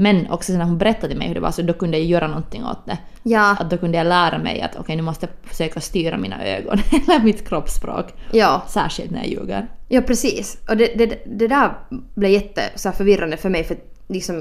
Men 0.01 0.32
också 0.32 0.53
när 0.53 0.65
hon 0.65 0.77
berättade 0.77 1.08
till 1.08 1.18
mig 1.18 1.27
hur 1.27 1.36
det 1.36 1.41
var 1.41 1.51
så 1.51 1.62
då 1.62 1.74
kunde 1.74 1.98
jag 1.98 2.08
göra 2.08 2.27
någonting 2.27 2.65
åt 2.65 2.86
det. 2.86 2.98
Ja. 3.24 3.56
Att 3.60 3.70
då 3.70 3.77
kunde 3.77 3.98
jag 3.98 4.08
lära 4.08 4.38
mig 4.38 4.62
att 4.62 4.75
okej 4.75 4.96
nu 4.96 5.01
måste 5.01 5.25
jag 5.25 5.51
försöka 5.51 5.82
styra 5.82 6.18
mina 6.18 6.46
ögon 6.46 6.79
eller 6.91 7.24
mitt 7.24 7.48
kroppsspråk. 7.48 8.06
Ja. 8.32 8.62
Särskilt 8.68 9.12
när 9.12 9.20
jag 9.20 9.27
ljuger. 9.27 9.68
Ja, 9.88 10.01
precis. 10.01 10.58
Och 10.70 10.77
det, 10.77 10.86
det, 10.96 11.24
det 11.25 11.48
där 11.48 11.74
blev 12.15 12.32
jätte 12.32 12.62
så 12.75 12.91
förvirrande 12.91 13.38
för 13.38 13.50
mig 13.50 13.63
för 13.63 13.77
liksom, 14.08 14.36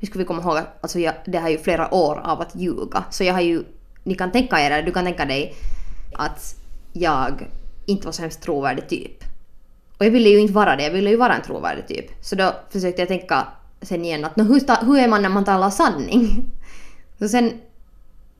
nu 0.00 0.06
ska 0.06 0.18
vi 0.18 0.24
komma 0.24 0.42
ihåg 0.42 0.56
att 0.56 0.78
alltså 0.80 0.98
jag, 0.98 1.14
det 1.26 1.38
här 1.38 1.46
är 1.46 1.52
ju 1.52 1.58
flera 1.58 1.94
år 1.94 2.20
av 2.24 2.40
att 2.40 2.56
ljuga. 2.56 3.04
Så 3.10 3.24
jag 3.24 3.34
har 3.34 3.40
ju, 3.40 3.64
ni 4.02 4.14
kan 4.14 4.32
tänka 4.32 4.60
er, 4.60 4.82
du 4.82 4.92
kan 4.92 5.04
tänka 5.04 5.24
dig 5.24 5.54
att 6.12 6.54
jag 6.92 7.46
inte 7.86 8.06
var 8.06 8.12
så 8.12 8.22
hemskt 8.22 8.42
trovärdig 8.42 8.88
typ. 8.88 9.24
Och 9.98 10.06
jag 10.06 10.10
ville 10.10 10.28
ju 10.28 10.38
inte 10.38 10.54
vara 10.54 10.76
det, 10.76 10.82
jag 10.82 10.90
ville 10.90 11.10
ju 11.10 11.16
vara 11.16 11.34
en 11.34 11.42
trovärdig 11.42 11.86
typ. 11.88 12.06
Så 12.20 12.36
då 12.36 12.54
försökte 12.70 13.02
jag 13.02 13.08
tänka 13.08 13.46
sen 13.82 14.04
igen 14.04 14.24
att 14.24 14.36
no, 14.36 14.42
hur, 14.42 14.60
ta, 14.60 14.74
hur 14.74 14.98
är 14.98 15.08
man 15.08 15.22
när 15.22 15.28
man 15.28 15.44
talar 15.44 15.70
sanning? 15.70 16.44
Så 17.18 17.28
sen, 17.28 17.52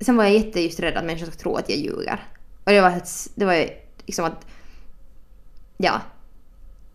sen 0.01 0.17
var 0.17 0.25
jag 0.25 0.33
jätte 0.35 0.61
just 0.61 0.81
rädd 0.81 0.97
att 0.97 1.05
människor 1.05 1.27
ska 1.27 1.37
tro 1.37 1.57
att 1.57 1.69
jag 1.69 1.79
ljuger. 1.79 2.29
Och 2.65 2.73
det 2.73 2.81
var, 2.81 2.91
ett- 2.91 3.29
det 3.35 3.45
var 3.45 3.55
ju 3.55 3.69
liksom 4.07 4.25
att 4.25 4.47
Ja. 5.77 6.01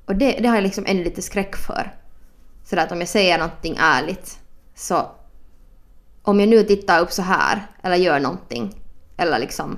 Och 0.06 0.16
det, 0.16 0.32
det 0.32 0.48
har 0.48 0.56
jag 0.56 0.64
liksom 0.64 0.84
ännu 0.88 1.04
lite 1.04 1.22
skräck 1.22 1.56
för. 1.56 1.96
Så 2.64 2.80
att 2.80 2.92
om 2.92 3.00
jag 3.00 3.08
säger 3.10 3.38
någonting 3.38 3.76
ärligt 3.80 4.40
så 4.76 5.12
om 6.22 6.40
jag 6.40 6.50
nu 6.50 6.64
tittar 6.64 7.02
upp 7.02 7.12
så 7.12 7.22
här 7.22 7.68
eller 7.84 7.96
gör 7.96 8.20
någonting 8.20 8.82
eller 9.18 9.40
liksom 9.40 9.78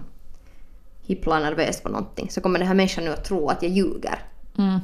hipplar 1.01 1.39
nervöst 1.39 1.83
på 1.83 1.89
någonting 1.89 2.29
så 2.31 2.41
kommer 2.41 2.59
den 2.59 2.67
här 2.67 2.75
människan 2.75 3.03
nu 3.03 3.09
att 3.13 3.23
tro 3.25 3.49
att 3.49 3.63
jag 3.63 3.71
ljuger. 3.71 4.19
Mm. 4.57 4.79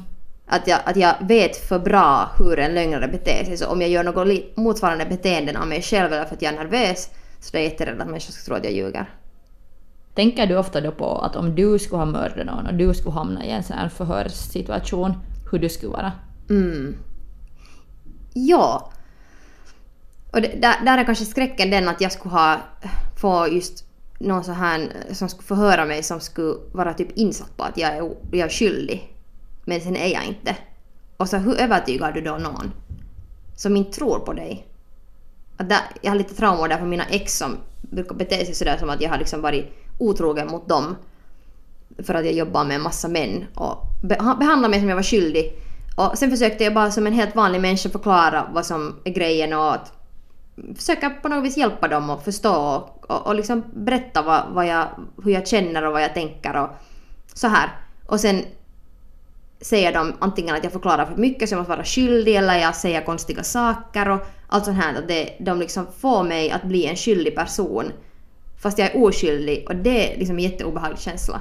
Att 0.52 0.66
jag, 0.66 0.80
att 0.84 0.96
jag 0.96 1.14
vet 1.20 1.56
för 1.56 1.78
bra 1.78 2.30
hur 2.38 2.58
en 2.58 2.74
lögnare 2.74 3.08
beter 3.08 3.44
sig. 3.44 3.56
Så 3.56 3.66
om 3.66 3.80
jag 3.80 3.90
gör 3.90 4.04
något 4.04 4.56
motsvarande 4.56 5.06
beteenden 5.06 5.56
av 5.56 5.66
mig 5.66 5.82
själv 5.82 6.12
eller 6.12 6.24
för 6.24 6.34
att 6.34 6.42
jag 6.42 6.54
är 6.54 6.58
nervös 6.58 7.08
så 7.40 7.56
är 7.56 7.60
jag 7.60 7.70
jätterädd 7.70 8.00
att 8.00 8.06
människor 8.06 8.32
ska 8.32 8.44
tro 8.44 8.54
att 8.54 8.64
jag 8.64 8.72
ljuger. 8.72 9.10
Tänker 10.14 10.46
du 10.46 10.56
ofta 10.56 10.80
då 10.80 10.92
på 10.92 11.18
att 11.18 11.36
om 11.36 11.54
du 11.54 11.78
skulle 11.78 11.98
ha 11.98 12.04
mördat 12.04 12.46
någon 12.46 12.66
och 12.66 12.74
du 12.74 12.94
skulle 12.94 13.14
hamna 13.14 13.44
i 13.44 13.50
en 13.50 13.62
sån 13.62 13.76
här 13.76 13.88
förhörssituation, 13.88 15.14
hur 15.52 15.58
du 15.58 15.68
skulle 15.68 15.92
vara? 15.92 16.12
Mm. 16.50 16.96
Ja. 18.34 18.92
Och 20.32 20.42
det, 20.42 20.48
där, 20.48 20.84
där 20.84 20.98
är 20.98 21.04
kanske 21.04 21.24
skräcken 21.24 21.70
den 21.70 21.88
att 21.88 22.00
jag 22.00 22.12
skulle 22.12 22.34
ha 22.34 22.56
få 23.20 23.48
just 23.48 23.84
någon 24.18 24.44
så 24.44 24.52
här 24.52 24.92
som 25.12 25.28
skulle 25.28 25.46
förhöra 25.46 25.84
mig 25.84 26.02
som 26.02 26.20
skulle 26.20 26.54
vara 26.72 26.94
typ 26.94 27.16
insatt 27.16 27.56
på 27.56 27.62
att 27.62 27.78
jag 27.78 27.90
är, 27.90 28.10
jag 28.32 28.46
är 28.46 28.48
skyldig. 28.48 29.19
Men 29.64 29.80
sen 29.80 29.96
är 29.96 30.08
jag 30.08 30.24
inte. 30.24 30.56
Och 31.16 31.28
så 31.28 31.36
hur 31.36 31.60
övertygar 31.60 32.12
du 32.12 32.20
då 32.20 32.36
någon 32.36 32.72
som 33.56 33.76
inte 33.76 33.92
tror 33.92 34.18
på 34.18 34.32
dig? 34.32 34.66
Att 35.56 35.68
där, 35.68 35.80
jag 36.02 36.10
har 36.10 36.18
lite 36.18 36.34
trauma 36.34 36.68
där 36.68 36.78
för 36.78 36.86
mina 36.86 37.04
ex 37.04 37.38
som 37.38 37.56
brukar 37.80 38.14
bete 38.14 38.44
sig 38.44 38.54
sådär 38.54 38.76
som 38.78 38.90
att 38.90 39.00
jag 39.00 39.10
har 39.10 39.18
liksom 39.18 39.42
varit 39.42 39.72
otrogen 39.98 40.46
mot 40.46 40.68
dem 40.68 40.96
för 41.98 42.14
att 42.14 42.24
jag 42.24 42.34
jobbar 42.34 42.64
med 42.64 42.76
en 42.76 42.82
massa 42.82 43.08
män 43.08 43.46
och 43.54 43.76
behandlar 44.38 44.68
mig 44.68 44.80
som 44.80 44.88
jag 44.88 44.96
var 44.96 45.02
skyldig. 45.02 45.52
Och 45.96 46.18
sen 46.18 46.30
försökte 46.30 46.64
jag 46.64 46.74
bara 46.74 46.90
som 46.90 47.06
en 47.06 47.12
helt 47.12 47.36
vanlig 47.36 47.60
människa 47.60 47.88
förklara 47.88 48.48
vad 48.52 48.66
som 48.66 48.96
är 49.04 49.12
grejen 49.12 49.52
och 49.52 49.74
att 49.74 49.92
försöka 50.76 51.10
på 51.10 51.28
något 51.28 51.44
vis 51.44 51.56
hjälpa 51.56 51.88
dem 51.88 52.10
att 52.10 52.24
förstå 52.24 52.54
och, 52.54 53.10
och, 53.10 53.26
och 53.26 53.34
liksom 53.34 53.64
berätta 53.72 54.22
vad, 54.22 54.42
vad 54.50 54.66
jag, 54.66 54.86
hur 55.24 55.32
jag 55.32 55.48
känner 55.48 55.86
och 55.86 55.92
vad 55.92 56.02
jag 56.02 56.14
tänker 56.14 56.56
och 56.56 56.68
så 57.34 57.48
här. 57.48 57.68
Och 58.06 58.20
sen 58.20 58.44
säger 59.60 59.92
de 59.92 60.12
antingen 60.18 60.54
att 60.54 60.64
jag 60.64 60.72
förklarar 60.72 61.06
för 61.06 61.16
mycket 61.16 61.48
så 61.48 61.52
jag 61.52 61.58
måste 61.58 61.70
vara 61.70 61.84
skyldig 61.84 62.36
eller 62.36 62.58
jag 62.58 62.76
säger 62.76 63.00
konstiga 63.00 63.42
saker 63.42 64.08
och 64.08 64.20
allt 64.46 64.64
sånt 64.64 64.82
här. 64.82 64.98
Att 64.98 65.08
det, 65.08 65.36
de 65.40 65.60
liksom 65.60 65.86
får 65.98 66.22
mig 66.22 66.50
att 66.50 66.62
bli 66.62 66.86
en 66.86 66.96
skyldig 66.96 67.34
person 67.34 67.92
fast 68.62 68.78
jag 68.78 68.94
är 68.94 69.04
oskyldig 69.04 69.64
och 69.68 69.76
det 69.76 70.14
är 70.14 70.18
liksom 70.18 70.36
en 70.38 70.42
jätteobehaglig 70.44 70.98
känsla. 71.00 71.40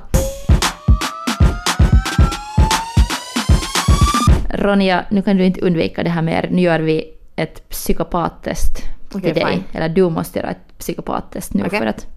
Ronja, 4.50 5.06
nu 5.12 5.22
kan 5.22 5.38
du 5.38 5.46
inte 5.46 5.62
undvika 5.62 6.04
det 6.04 6.10
här 6.10 6.22
mer. 6.22 6.50
Nu 6.52 6.62
gör 6.62 6.80
vi 6.80 7.14
ett 7.36 7.70
psykopattest 7.70 8.78
Okej, 9.08 9.22
till 9.22 9.44
dig. 9.44 9.54
fine. 9.54 9.64
Eller 9.74 9.90
du 9.90 10.10
måste 10.10 10.40
göra 10.40 10.50
ett 10.52 10.78
psykopattest 10.78 11.54
nu 11.54 11.64
Okej. 11.66 11.80
för 11.80 11.86
att 11.86 12.08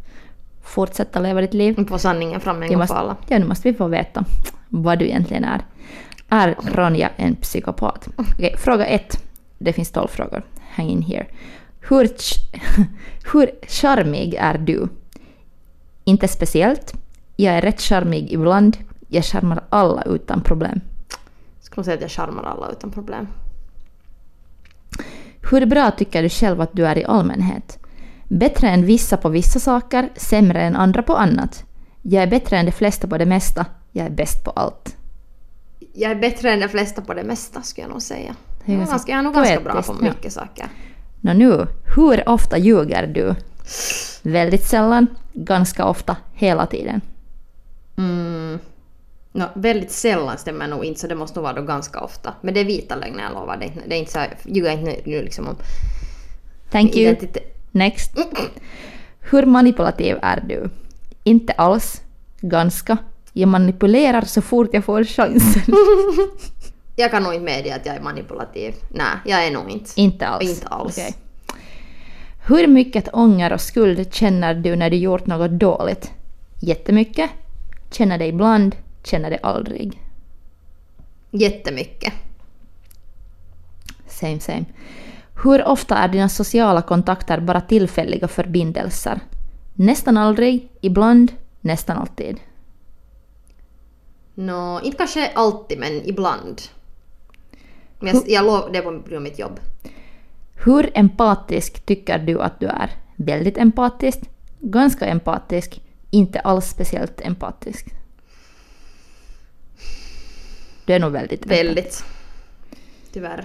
fortsätta 0.62 1.20
leva 1.20 1.40
ditt 1.40 1.54
liv. 1.54 1.86
Få 1.88 1.98
sanningen 1.98 2.40
fram 2.40 2.62
en 2.62 2.72
gång 2.72 2.86
för 2.86 2.94
alla. 2.94 3.16
ja, 3.28 3.38
nu 3.38 3.44
måste 3.46 3.70
vi 3.70 3.78
få 3.78 3.88
veta 3.88 4.24
vad 4.68 4.98
du 4.98 5.04
egentligen 5.04 5.44
är. 5.44 5.64
Är 6.28 6.56
Ronja 6.74 7.10
en 7.16 7.36
psykopat? 7.36 8.08
Okej, 8.16 8.56
fråga 8.58 8.86
ett. 8.86 9.24
Det 9.58 9.72
finns 9.72 9.90
tolv 9.90 10.08
frågor. 10.08 10.42
Hang 10.70 10.88
in 10.88 11.02
here. 11.02 11.26
Hur, 11.88 12.10
hur 13.32 13.50
charmig 13.68 14.34
är 14.34 14.58
du? 14.58 14.88
Inte 16.04 16.28
speciellt. 16.28 16.94
Jag 17.36 17.54
är 17.54 17.62
rätt 17.62 17.80
charmig 17.80 18.32
ibland. 18.32 18.76
Jag 19.08 19.24
charmar 19.24 19.64
alla 19.68 20.02
utan 20.02 20.40
problem. 20.40 20.80
Ska 21.60 21.76
nog 21.76 21.84
säga 21.84 21.94
att 21.94 22.02
jag 22.02 22.10
charmar 22.10 22.42
alla 22.42 22.70
utan 22.72 22.90
problem. 22.90 23.28
Hur 25.50 25.66
bra 25.66 25.90
tycker 25.90 26.22
du 26.22 26.28
själv 26.28 26.60
att 26.60 26.72
du 26.72 26.86
är 26.86 26.98
i 26.98 27.04
allmänhet? 27.04 27.78
Bättre 28.28 28.68
än 28.68 28.86
vissa 28.86 29.16
på 29.16 29.28
vissa 29.28 29.60
saker, 29.60 30.08
sämre 30.16 30.62
än 30.62 30.76
andra 30.76 31.02
på 31.02 31.16
annat. 31.16 31.64
Jag 32.02 32.22
är 32.22 32.26
bättre 32.26 32.56
än 32.58 32.66
de 32.66 32.72
flesta 32.72 33.06
på 33.08 33.18
det 33.18 33.26
mesta. 33.26 33.66
Jag 33.92 34.06
är 34.06 34.10
bäst 34.10 34.44
på 34.44 34.50
allt. 34.50 34.96
Jag 35.92 36.10
är 36.10 36.14
bättre 36.14 36.50
än 36.52 36.60
de 36.60 36.68
flesta 36.68 37.02
på 37.02 37.14
det 37.14 37.22
mesta 37.24 37.62
skulle 37.62 37.84
jag 37.84 37.90
nog 37.92 38.02
säga. 38.02 38.36
Det 38.66 38.72
är 38.72 38.78
Ja, 38.78 38.84
ganska 38.84 39.12
jag 39.12 39.18
är 39.18 39.22
nog 39.22 39.34
ganska 39.34 39.60
bra 39.60 39.82
på 39.82 39.96
ja. 40.00 40.08
mycket 40.08 40.32
saker. 40.32 40.66
Nå 41.20 41.32
nu, 41.32 41.66
hur 41.96 42.28
ofta 42.28 42.58
ljuger 42.58 43.06
du? 43.06 43.34
Väldigt 44.22 44.64
sällan, 44.64 45.06
ganska 45.32 45.84
ofta, 45.84 46.16
hela 46.32 46.66
tiden. 46.66 47.00
Mm. 47.98 48.58
Nå, 49.32 49.44
väldigt 49.54 49.90
sällan 49.92 50.38
stämmer 50.38 50.68
nog 50.68 50.84
inte 50.84 51.00
så 51.00 51.06
det 51.06 51.14
måste 51.14 51.38
nog 51.38 51.42
vara 51.42 51.52
då 51.52 51.62
ganska 51.62 52.00
ofta. 52.00 52.34
Men 52.40 52.54
det 52.54 52.60
är 52.60 52.64
vita 52.64 52.96
lögner 52.96 53.22
jag 53.22 53.32
lovar. 53.32 53.56
Det 53.56 53.64
är 53.64 53.66
inte, 53.66 53.80
det 53.88 53.94
är 53.94 53.98
inte 53.98 54.12
så 54.12 54.18
här, 54.18 54.36
ljuger 54.44 54.70
inte 54.70 55.00
nu 55.04 55.22
liksom 55.22 55.48
om 55.48 55.56
Thank 56.70 56.96
you. 56.96 57.06
identitet. 57.06 57.51
Next. 57.72 58.18
Hur 59.20 59.46
manipulativ 59.46 60.16
är 60.22 60.40
du? 60.48 60.70
Inte 61.24 61.52
alls, 61.52 62.02
ganska. 62.40 62.96
Jag 63.32 63.48
manipulerar 63.48 64.22
så 64.22 64.42
fort 64.42 64.68
jag 64.72 64.84
får 64.84 65.04
chansen. 65.04 65.62
Jag 66.96 67.10
kan 67.10 67.22
nog 67.22 67.34
inte 67.34 67.44
medge 67.44 67.74
att 67.74 67.86
jag 67.86 67.96
är 67.96 68.00
manipulativ. 68.00 68.74
Nej, 68.88 69.16
jag 69.24 69.46
är 69.46 69.50
nog 69.50 69.70
inte. 69.70 69.90
inte 70.00 70.26
alls. 70.26 70.50
Inte 70.50 70.66
alls. 70.66 70.98
Okej. 70.98 71.14
Hur 72.46 72.66
mycket 72.66 73.08
ånger 73.14 73.52
och 73.52 73.60
skuld 73.60 74.14
känner 74.14 74.54
du 74.54 74.76
när 74.76 74.90
du 74.90 74.96
gjort 74.96 75.26
något 75.26 75.50
dåligt? 75.50 76.10
Jättemycket? 76.60 77.30
Känner 77.90 78.18
det 78.18 78.26
ibland? 78.26 78.76
Känner 79.04 79.30
det 79.30 79.38
aldrig? 79.42 80.00
Jättemycket. 81.30 82.12
Same 84.08 84.40
same. 84.40 84.64
Hur 85.42 85.68
ofta 85.68 85.96
är 85.96 86.08
dina 86.08 86.28
sociala 86.28 86.82
kontakter 86.82 87.40
bara 87.40 87.60
tillfälliga 87.60 88.28
förbindelser? 88.28 89.20
Nästan 89.74 90.16
aldrig, 90.16 90.68
ibland, 90.80 91.32
nästan 91.60 91.98
alltid. 91.98 92.40
Nå, 94.34 94.80
inte 94.84 94.96
kanske 94.96 95.30
alltid 95.34 95.78
men 95.78 96.08
ibland. 96.08 96.62
Men 98.00 98.14
jag, 98.14 98.28
jag 98.28 98.44
lov, 98.44 98.72
det 98.72 99.16
av 99.16 99.22
mitt 99.22 99.38
jobb. 99.38 99.60
Hur 100.54 100.90
empatisk 100.94 101.86
tycker 101.86 102.18
du 102.18 102.40
att 102.40 102.60
du 102.60 102.66
är? 102.66 102.90
Väldigt 103.16 103.58
empatisk? 103.58 104.20
Ganska 104.60 105.06
empatisk? 105.06 105.80
Inte 106.10 106.40
alls 106.40 106.66
speciellt 106.66 107.20
empatisk? 107.20 107.86
Du 110.84 110.92
är 110.92 111.00
nog 111.00 111.12
väldigt 111.12 111.42
empatisk. 111.42 111.64
Väldigt. 111.64 112.04
Tyvärr. 113.12 113.44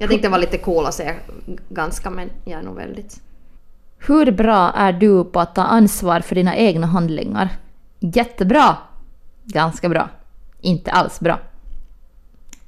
Jag 0.00 0.10
tänkte 0.10 0.28
vara 0.28 0.40
lite 0.40 0.58
cool 0.58 0.84
och 0.84 0.94
säga 0.94 1.14
ganska 1.68 2.10
men 2.10 2.30
jag 2.44 2.60
är 2.60 2.62
nog 2.64 2.76
väldigt. 2.76 3.20
Hur 3.98 4.30
bra 4.30 4.72
är 4.74 4.92
du 4.92 5.24
på 5.24 5.40
att 5.40 5.54
ta 5.54 5.62
ansvar 5.62 6.20
för 6.20 6.34
dina 6.34 6.56
egna 6.56 6.86
handlingar? 6.86 7.48
Jättebra! 8.00 8.76
Ganska 9.44 9.88
bra. 9.88 10.08
Inte 10.60 10.90
alls 10.90 11.20
bra. 11.20 11.40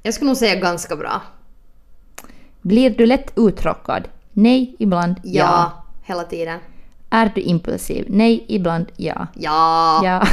Jag 0.03 0.13
skulle 0.13 0.27
nog 0.27 0.37
säga 0.37 0.55
ganska 0.55 0.95
bra. 0.95 1.21
Blir 2.61 2.89
du 2.89 3.05
lätt 3.05 3.33
uttråkad? 3.35 4.07
Nej, 4.33 4.75
ibland. 4.79 5.15
Ja, 5.23 5.71
hela 6.03 6.23
tiden. 6.23 6.59
Är 7.09 7.31
du 7.35 7.41
impulsiv? 7.41 8.05
Nej, 8.09 8.45
ibland. 8.47 8.85
Ja. 8.97 9.27
Ja. 9.33 10.01
Ja. 10.05 10.27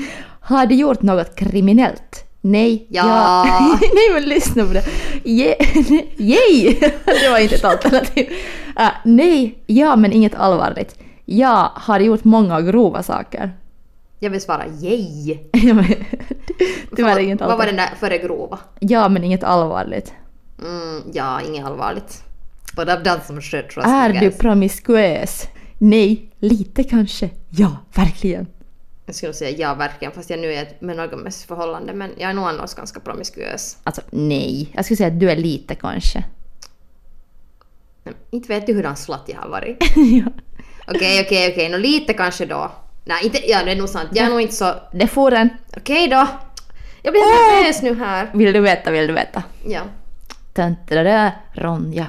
Har 0.40 0.66
du 0.66 0.74
gjort 0.74 1.02
något 1.02 1.34
kriminellt? 1.36 2.23
Nej. 2.44 2.86
Ja. 2.88 3.44
Nej 3.80 4.10
men 4.12 4.22
lyssna 4.22 4.66
på 4.66 4.72
det. 4.72 4.84
Ye 5.24 5.56
Yay! 6.16 6.80
det 7.04 7.28
var 7.30 7.38
inte 7.38 7.54
ett 7.54 7.64
alternativ. 7.64 8.26
Uh, 8.80 8.88
nej, 9.04 9.62
ja 9.66 9.96
men 9.96 10.12
inget 10.12 10.34
allvarligt. 10.34 10.98
Jag 11.24 11.70
har 11.74 12.00
gjort 12.00 12.24
många 12.24 12.60
grova 12.60 13.02
saker. 13.02 13.52
Jag 14.18 14.30
vill 14.30 14.40
svara 14.40 14.66
yay. 14.66 15.38
Ja, 15.52 15.84
Tyvärr 16.96 17.18
inget 17.18 17.40
Vad 17.40 17.48
var 17.48 17.52
allvarligt. 17.52 17.76
den 17.76 17.76
där 17.76 17.94
före 18.00 18.18
grova? 18.18 18.58
Ja 18.80 19.08
men 19.08 19.24
inget 19.24 19.44
allvarligt. 19.44 20.12
Mm, 20.62 21.02
ja, 21.12 21.40
inget 21.48 21.66
allvarligt. 21.66 22.22
But 22.76 22.88
I've 22.88 23.02
done 23.04 23.20
some 23.26 23.42
shit 23.42 23.70
trust 23.70 23.88
Är 23.88 24.20
du 24.20 24.30
promiskuös? 24.30 25.48
Nej, 25.78 26.30
lite 26.38 26.84
kanske. 26.84 27.30
Ja, 27.50 27.76
verkligen. 27.94 28.46
Jag 29.06 29.14
skulle 29.16 29.32
säga 29.32 29.56
ja 29.58 29.74
verkligen 29.74 30.12
fast 30.12 30.30
jag 30.30 30.38
nu 30.38 30.46
är 30.48 30.52
i 30.52 30.56
ett 30.56 30.80
monogamous 30.80 31.44
förhållande 31.44 31.92
men 31.92 32.10
jag 32.16 32.30
är 32.30 32.34
nog 32.34 32.44
annars 32.44 32.74
ganska 32.74 33.00
promiskuös. 33.00 33.76
Alltså 33.84 34.02
nej, 34.10 34.70
jag 34.74 34.84
skulle 34.84 34.96
säga 34.96 35.08
att 35.08 35.20
du 35.20 35.30
är 35.30 35.36
lite 35.36 35.74
kanske. 35.74 36.24
Men 38.02 38.14
Inte 38.30 38.48
vet 38.48 38.66
du 38.66 38.74
hurdan 38.74 38.96
slatt 38.96 39.24
jag 39.26 39.36
har 39.36 39.48
varit. 39.48 39.76
ja. 39.96 40.32
Okej, 40.86 41.24
okej, 41.24 41.52
okej, 41.52 41.68
nå 41.68 41.78
lite 41.78 42.12
kanske 42.12 42.46
då. 42.46 42.70
Nej, 43.04 43.24
inte, 43.24 43.50
ja 43.50 43.64
det 43.64 43.72
är 43.72 43.76
nog 43.76 43.88
sant. 43.88 44.08
Jag 44.12 44.26
är 44.26 44.30
nog 44.30 44.40
inte 44.40 44.54
så... 44.54 44.74
Det 44.92 45.06
får 45.06 45.32
en. 45.32 45.48
Okej 45.76 46.08
då. 46.08 46.26
Jag 47.02 47.12
blir 47.12 47.20
nervös 47.20 47.82
nu 47.82 47.94
här. 47.94 48.30
Vill 48.34 48.52
du 48.52 48.60
veta, 48.60 48.90
vill 48.90 49.06
du 49.06 49.12
veta? 49.12 49.42
Ja. 49.66 49.80
Tantadada, 50.52 51.32
Ronja. 51.52 52.06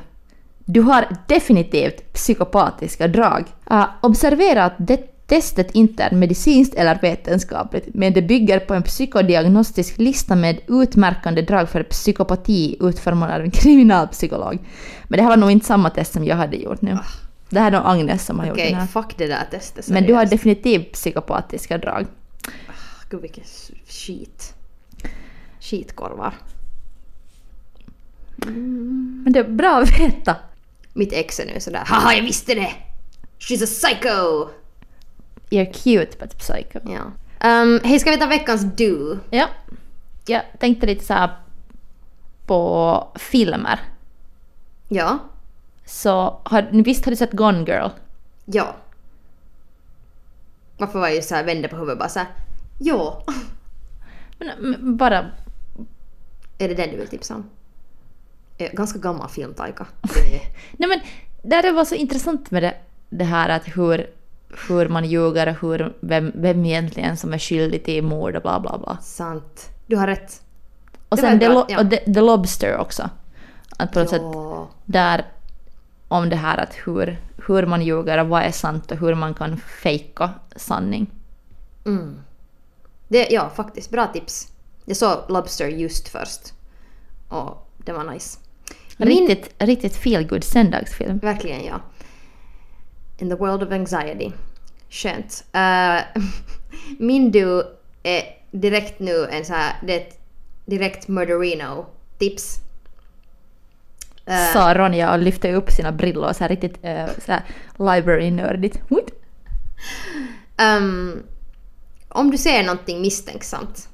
Du 0.66 0.82
har 0.82 1.08
definitivt 1.28 2.14
psykopatiska 2.14 3.08
drag. 3.08 3.46
Ah, 3.64 3.86
observera 4.02 4.64
att 4.64 4.76
det 4.78 5.15
testet 5.28 5.72
inte 5.72 6.04
är 6.04 6.12
medicinskt 6.12 6.76
eller 6.76 7.00
vetenskapligt, 7.02 7.88
men 7.94 8.14
det 8.14 8.22
bygger 8.22 8.60
på 8.60 8.74
en 8.74 8.84
psykodiagnostisk 8.84 9.98
lista 9.98 10.36
med 10.36 10.60
utmärkande 10.68 11.42
drag 11.42 11.70
för 11.70 11.84
psykopati 11.84 12.78
utformad 12.80 13.32
av 13.32 13.42
en 13.42 13.52
kriminalpsykolog. 13.62 14.60
Men 15.08 15.18
det 15.18 15.24
här 15.24 15.30
var 15.30 15.38
nog 15.38 15.52
inte 15.52 15.66
samma 15.66 15.90
test 15.90 16.14
som 16.14 16.26
jag 16.26 16.36
hade 16.36 16.58
gjort 16.58 16.82
nu. 16.82 16.98
Det 17.50 17.60
här 17.60 17.68
är 17.68 17.72
nog 17.72 17.82
Agnes 17.86 18.26
som 18.26 18.40
har 18.40 18.46
gjort 18.46 18.56
Okej, 18.56 18.70
den 18.72 18.80
här. 18.80 18.88
fuck 18.88 19.18
det 19.18 19.28
där 19.28 19.48
testet. 19.52 19.88
Men 19.88 20.04
du 20.04 20.14
har 20.14 20.26
definitivt 20.26 20.92
psykopatiska 20.92 21.78
drag. 21.78 22.06
Gud 23.10 23.22
vilken 23.22 23.44
skit. 23.88 24.54
Skitkorvar. 25.60 26.34
Men 29.24 29.34
det 29.34 29.40
är 29.40 29.44
bra 29.50 29.82
att 29.82 30.00
veta. 30.00 30.36
Mitt 30.94 31.14
ex 31.14 31.40
är 31.40 31.46
nu 31.46 31.60
sådär 31.60 31.84
haha 31.86 32.14
jag 32.14 32.24
visste 32.24 32.56
det! 32.56 32.74
She's 33.40 33.64
a 33.64 33.68
psycho! 33.68 34.50
You're 35.50 35.74
cute 35.74 36.18
but 36.20 36.38
psycho. 36.38 36.80
Ja. 36.86 37.12
Um, 37.62 37.80
hej 37.84 38.00
ska 38.00 38.12
vi 38.12 38.18
ta 38.18 38.26
veckans 38.26 38.62
do? 38.62 39.18
Ja. 39.30 39.48
Jag 40.26 40.42
tänkte 40.60 40.86
lite 40.86 41.06
så 41.06 41.14
här 41.14 41.38
på 42.46 43.08
filmer. 43.16 43.80
Ja. 44.88 45.20
Så 45.86 46.40
har, 46.44 46.84
visst 46.84 47.06
har 47.06 47.12
du 47.12 47.16
sett 47.16 47.32
Gone 47.32 47.64
Girl? 47.68 47.90
Ja. 48.46 48.76
Varför 50.78 51.00
var 51.00 51.08
jag 51.08 51.24
så 51.24 51.36
här 51.36 51.44
vände 51.44 51.68
på 51.68 51.76
huvudet 51.76 52.00
bara 52.00 52.10
såhär 52.10 52.28
ja. 52.80 53.24
Men, 54.40 54.50
men 54.60 54.98
bara... 54.98 55.32
Är 56.58 56.68
det 56.70 56.76
den 56.76 56.90
du 56.90 56.98
vill 56.98 57.08
tipsa 57.08 57.36
om? 57.36 57.50
Eh, 58.58 58.72
Ganska 58.74 59.00
gammal 59.00 59.30
film 59.30 59.54
Taika. 59.54 59.88
Nej 60.78 60.90
men 60.90 61.00
det 61.62 61.72
var 61.72 61.86
så 61.86 61.96
intressant 61.96 62.52
med 62.52 62.64
det, 62.64 62.74
det 63.10 63.24
här 63.24 63.50
att 63.50 63.68
hur, 63.78 64.10
hur 64.70 64.88
man 64.90 65.06
ljuger 65.06 65.48
och 65.48 65.56
hur, 65.62 65.94
vem, 66.00 66.32
vem 66.36 66.66
egentligen 66.66 67.18
som 67.18 67.34
är 67.34 67.40
skyldig 67.40 67.84
till 67.86 68.04
mord 68.04 68.36
och 68.36 68.42
bla 68.42 68.60
bla 68.60 68.78
bla. 68.78 68.98
Sant. 69.02 69.70
Du 69.88 69.96
har 69.98 70.08
rätt. 70.08 70.42
Och 71.10 71.18
Det 71.18 71.22
sen 71.22 71.40
The, 71.40 71.46
ja. 71.46 71.62
och 71.82 71.90
The, 71.90 71.98
The 72.14 72.22
Lobster 72.22 72.78
också. 72.78 73.10
Att 73.78 73.92
på 73.92 74.00
något 74.00 74.10
sätt 74.10 74.22
Ja. 74.22 74.68
där 74.86 75.26
om 76.08 76.30
det 76.30 76.36
här 76.36 76.58
att 76.58 76.74
hur, 76.86 77.20
hur 77.48 77.66
man 77.66 77.82
ljuger 77.82 78.18
och 78.18 78.28
vad 78.28 78.44
är 78.44 78.52
sant 78.52 78.92
och 78.92 78.98
hur 78.98 79.16
man 79.16 79.34
kan 79.34 79.58
fejka 79.58 80.30
sanning. 80.56 81.08
Mm. 81.86 82.20
Det, 83.08 83.28
ja, 83.32 83.50
faktiskt. 83.56 83.90
Bra 83.92 84.08
tips. 84.08 84.48
Jag 84.86 84.98
såg 84.98 85.18
Lobster 85.30 85.68
just 85.68 86.08
först. 86.10 86.54
Och 87.30 87.70
det 87.78 87.94
var 87.94 88.04
nice. 88.04 88.40
Min, 88.98 89.08
Riktigt, 89.08 89.54
riktigt 89.58 89.96
feelgood 89.96 90.44
söndagsfilm. 90.44 91.18
verkligen 91.18 91.66
ja. 91.66 91.76
In 93.18 93.30
the 93.30 93.36
world 93.36 93.64
of 93.64 93.72
anxiety. 93.72 94.32
Skönt. 94.90 95.44
Uh, 95.56 96.22
min 97.00 97.32
du 97.32 97.64
är 98.04 98.24
direkt 98.52 99.00
nu 99.00 99.26
en 99.26 99.46
så 99.46 99.54
här, 99.54 99.76
det 99.84 99.94
är 99.94 99.98
ett 99.98 100.20
direkt 100.66 101.08
murderino-tips. 101.08 102.60
Eh, 104.26 104.54
Sa 104.54 104.74
Ronja 104.74 105.14
och 105.14 105.20
lyfte 105.20 105.54
upp 105.54 105.72
sina 105.72 105.92
brillor 105.92 106.34
så 106.34 106.44
här 106.44 106.50
riktigt 106.50 106.86
uh, 106.86 107.08
så 107.26 107.32
här 107.32 107.44
library-nördigt. 107.78 108.80
Ehm, 110.58 111.24
om 112.10 112.32
du 112.32 112.38
ser 112.38 112.64
någonting 112.64 113.02
misstänksamt 113.02 113.90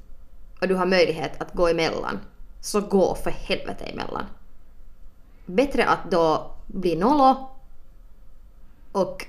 och 0.61 0.67
du 0.67 0.75
har 0.75 0.85
möjlighet 0.85 1.41
att 1.41 1.53
gå 1.53 1.67
emellan, 1.67 2.19
så 2.59 2.81
gå 2.81 3.15
för 3.15 3.31
helvete 3.31 3.83
emellan. 3.83 4.25
Bättre 5.45 5.85
att 5.85 6.11
då 6.11 6.51
bli 6.67 6.95
nollo 6.95 7.49
och 8.91 9.25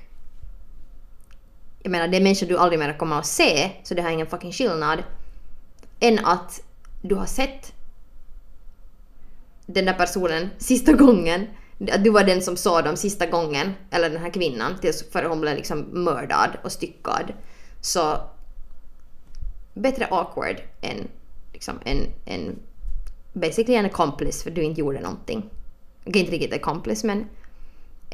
jag 1.82 1.90
menar 1.90 2.08
det 2.08 2.16
är 2.16 2.20
människor 2.20 2.46
du 2.46 2.58
aldrig 2.58 2.78
mer 2.78 2.98
kommer 2.98 3.18
att 3.18 3.26
se, 3.26 3.70
så 3.82 3.94
det 3.94 4.02
har 4.02 4.10
ingen 4.10 4.26
fucking 4.26 4.52
skillnad, 4.52 5.02
än 6.00 6.18
att 6.24 6.62
du 7.02 7.14
har 7.14 7.26
sett 7.26 7.72
den 9.66 9.84
där 9.84 9.94
personen 9.94 10.50
sista 10.58 10.92
gången, 10.92 11.46
att 11.92 12.04
du 12.04 12.10
var 12.10 12.24
den 12.24 12.42
som 12.42 12.56
såg 12.56 12.84
dem 12.84 12.96
sista 12.96 13.26
gången, 13.26 13.72
eller 13.90 14.10
den 14.10 14.20
här 14.20 14.30
kvinnan, 14.30 14.78
tills 14.80 15.10
före 15.10 15.26
hon 15.26 15.40
blev 15.40 15.56
liksom 15.56 15.78
mördad 15.80 16.50
och 16.64 16.72
styckad. 16.72 17.32
Så 17.80 18.16
bättre 19.74 20.06
awkward 20.10 20.56
än 20.80 21.08
liksom 21.52 21.74
en, 21.84 22.06
en 22.24 22.58
basically 23.32 23.74
en 23.74 23.86
accomplice 23.86 24.42
för 24.42 24.50
du 24.50 24.62
inte 24.62 24.80
gjorde 24.80 25.00
någonting. 25.00 25.50
Okej, 26.06 26.20
inte 26.20 26.32
riktigt 26.32 26.52
accomplice 26.52 27.06
men 27.06 27.26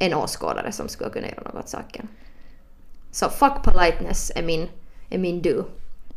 en 0.01 0.15
åskådare 0.15 0.73
som 0.73 0.89
skulle 0.89 1.11
kunna 1.11 1.27
göra 1.27 1.43
något 1.43 1.55
åt 1.55 1.69
saken. 1.69 2.09
Så 3.11 3.29
fuck 3.29 3.63
politeness 3.65 4.33
är 4.35 4.43
min, 4.43 4.69
är 5.11 5.19
min 5.19 5.43
do. 5.43 5.65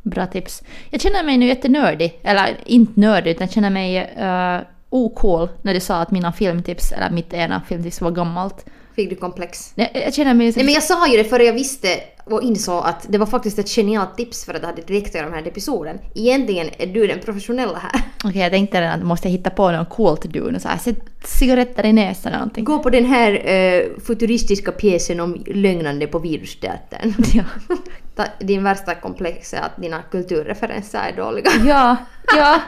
Bra 0.01 0.27
tips. 0.27 0.63
Jag 0.89 1.01
känner 1.01 1.23
mig 1.23 1.37
nu 1.37 1.45
jättenördig, 1.45 2.19
eller 2.23 2.57
inte 2.65 2.99
nördig 2.99 3.31
utan 3.31 3.47
jag 3.47 3.53
känner 3.53 3.69
mig 3.69 4.13
uh, 4.19 4.67
ocool 4.89 5.49
när 5.61 5.73
du 5.73 5.79
sa 5.79 6.01
att 6.01 6.11
mina 6.11 6.33
filmtips, 6.33 6.91
eller 6.91 7.09
mitt 7.09 7.33
ena 7.33 7.61
filmtips 7.67 8.01
var 8.01 8.11
gammalt. 8.11 8.65
Fick 8.95 9.09
du 9.09 9.15
komplex? 9.15 9.73
Jag, 9.75 9.89
jag 9.93 10.13
känner 10.13 10.33
mig... 10.33 10.53
Nej 10.55 10.65
men 10.65 10.73
jag 10.73 10.83
sa 10.83 11.07
ju 11.07 11.17
det 11.17 11.23
för 11.23 11.39
jag 11.39 11.53
visste 11.53 11.87
och 12.25 12.41
insåg 12.43 12.84
att 12.86 13.05
det 13.10 13.17
var 13.17 13.25
faktiskt 13.25 13.60
ett 13.60 13.69
genialt 13.69 14.17
tips 14.17 14.45
för 14.45 14.53
att 14.53 14.62
det 14.62 14.67
hade 14.67 14.81
direkt 14.81 15.07
att 15.07 15.15
göra 15.15 15.25
med 15.29 15.38
den 15.38 15.43
här 15.43 15.51
episoden. 15.51 15.99
Egentligen 16.15 16.69
är 16.77 16.86
du 16.88 17.07
den 17.07 17.19
professionella 17.19 17.77
här. 17.77 18.01
Okej, 18.23 18.41
jag 18.41 18.51
tänkte 18.51 18.81
redan 18.81 18.99
att 18.99 19.05
måste 19.05 19.29
hitta 19.29 19.49
på 19.49 19.71
något 19.71 19.89
coolt 19.89 20.25
du 20.34 20.41
och 20.41 20.62
så 20.62 20.67
här, 20.67 20.77
sätt 20.77 20.99
cigaretter 21.25 21.86
i 21.86 21.93
näsan 21.93 22.29
eller 22.31 22.39
någonting. 22.39 22.63
Gå 22.65 22.79
på 22.79 22.89
den 22.89 23.05
här 23.05 23.49
eh, 23.49 23.84
futuristiska 24.05 24.71
pjäsen 24.71 25.19
om 25.19 25.43
lögnande 25.47 26.07
på 26.07 26.19
virusteatern. 26.19 27.13
Ja. 27.34 27.43
Din 28.39 28.63
värsta 28.63 28.95
komplex 28.95 29.53
är 29.53 29.57
att 29.62 29.77
dina 29.77 30.01
kulturreferenser 30.12 30.99
är 30.99 31.17
dåliga. 31.17 31.49
ja, 31.65 31.95
ja. 32.38 32.62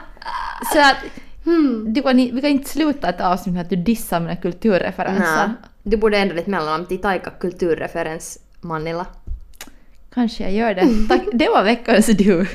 Så 0.74 0.80
att 0.80 0.96
du 1.88 2.02
kan, 2.02 2.20
i- 2.20 2.32
vi 2.32 2.42
kan 2.42 2.50
inte 2.50 2.70
sluta 2.70 3.10
ett 3.10 3.22
avsnitt 3.22 3.54
med 3.54 3.62
att 3.62 3.70
du 3.70 3.76
dissar 3.76 4.20
mina 4.20 4.36
kulturreferenser. 4.36 5.48
Nej. 5.48 5.56
Du 5.84 5.98
borde 5.98 6.18
ändra 6.18 6.36
ditt 6.36 6.48
mellannamn 6.48 6.86
till 6.86 7.02
Taika 7.02 7.30
kulturreferens 7.30 8.40
Manila. 8.62 9.06
Kanske 10.14 10.44
jag 10.44 10.54
gör 10.54 10.74
det. 10.74 11.08
Tack, 11.10 11.22
det 11.34 11.50
var 11.50 11.64
veckans 11.64 12.06
du. 12.08 12.48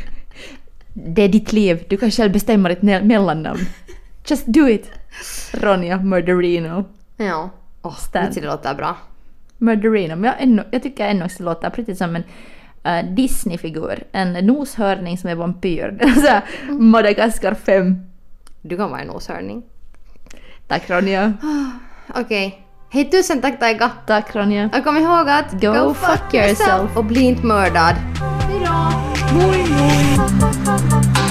Det 0.92 1.22
är 1.22 1.28
ditt 1.28 1.52
liv, 1.52 1.84
du 1.88 1.96
kan 1.96 2.10
själv 2.10 2.32
bestämma 2.32 2.68
ditt 2.68 2.82
mellannamn. 2.82 3.60
Just 4.26 4.46
do 4.46 4.68
it! 4.68 4.90
Ronja 5.52 5.98
Murderino. 5.98 6.84
Ja. 7.16 7.50
Åh, 7.82 7.96
Stan. 7.96 8.28
oh, 8.28 8.34
det 8.34 8.46
låter 8.46 8.74
bra. 8.74 8.96
Murderino, 9.58 10.16
men 10.16 10.24
jag, 10.24 10.34
ännu, 10.42 10.64
jag 10.70 10.82
tycker 10.82 11.08
ännu 11.08 11.24
också 11.24 11.38
det 11.38 11.44
låter 11.44 11.70
precis 11.70 11.98
som 11.98 12.16
en 12.16 12.24
eh, 12.84 13.14
Disney-figur. 13.14 14.04
En 14.12 14.32
noshörning 14.32 15.18
som 15.18 15.30
är 15.30 15.34
vampyr. 15.34 15.98
Så 16.14 16.26
här, 16.26 16.42
Madagaskar 16.68 17.54
5. 17.54 17.96
Du 18.62 18.76
kan 18.76 18.90
vara 18.90 19.00
en 19.00 19.06
noshörning. 19.06 19.62
Tack 20.68 20.90
Ronja. 20.90 21.32
Okej. 22.14 22.67
Hej 22.90 23.10
tusen 23.10 23.40
tack 23.40 23.58
Taika! 23.60 23.90
Tack 24.06 24.34
Ronja. 24.36 24.70
Och 24.72 24.84
kom 24.84 24.96
ihåg 24.96 25.28
att 25.28 25.52
Go 25.52 25.94
fuck 25.94 26.34
yourself. 26.34 26.96
och 26.96 27.04
bli 27.04 27.20
inte 27.20 27.46
mördad. 27.46 27.94
Hejdå! 28.48 28.92
Moi 29.34 29.66
moi! 29.68 31.27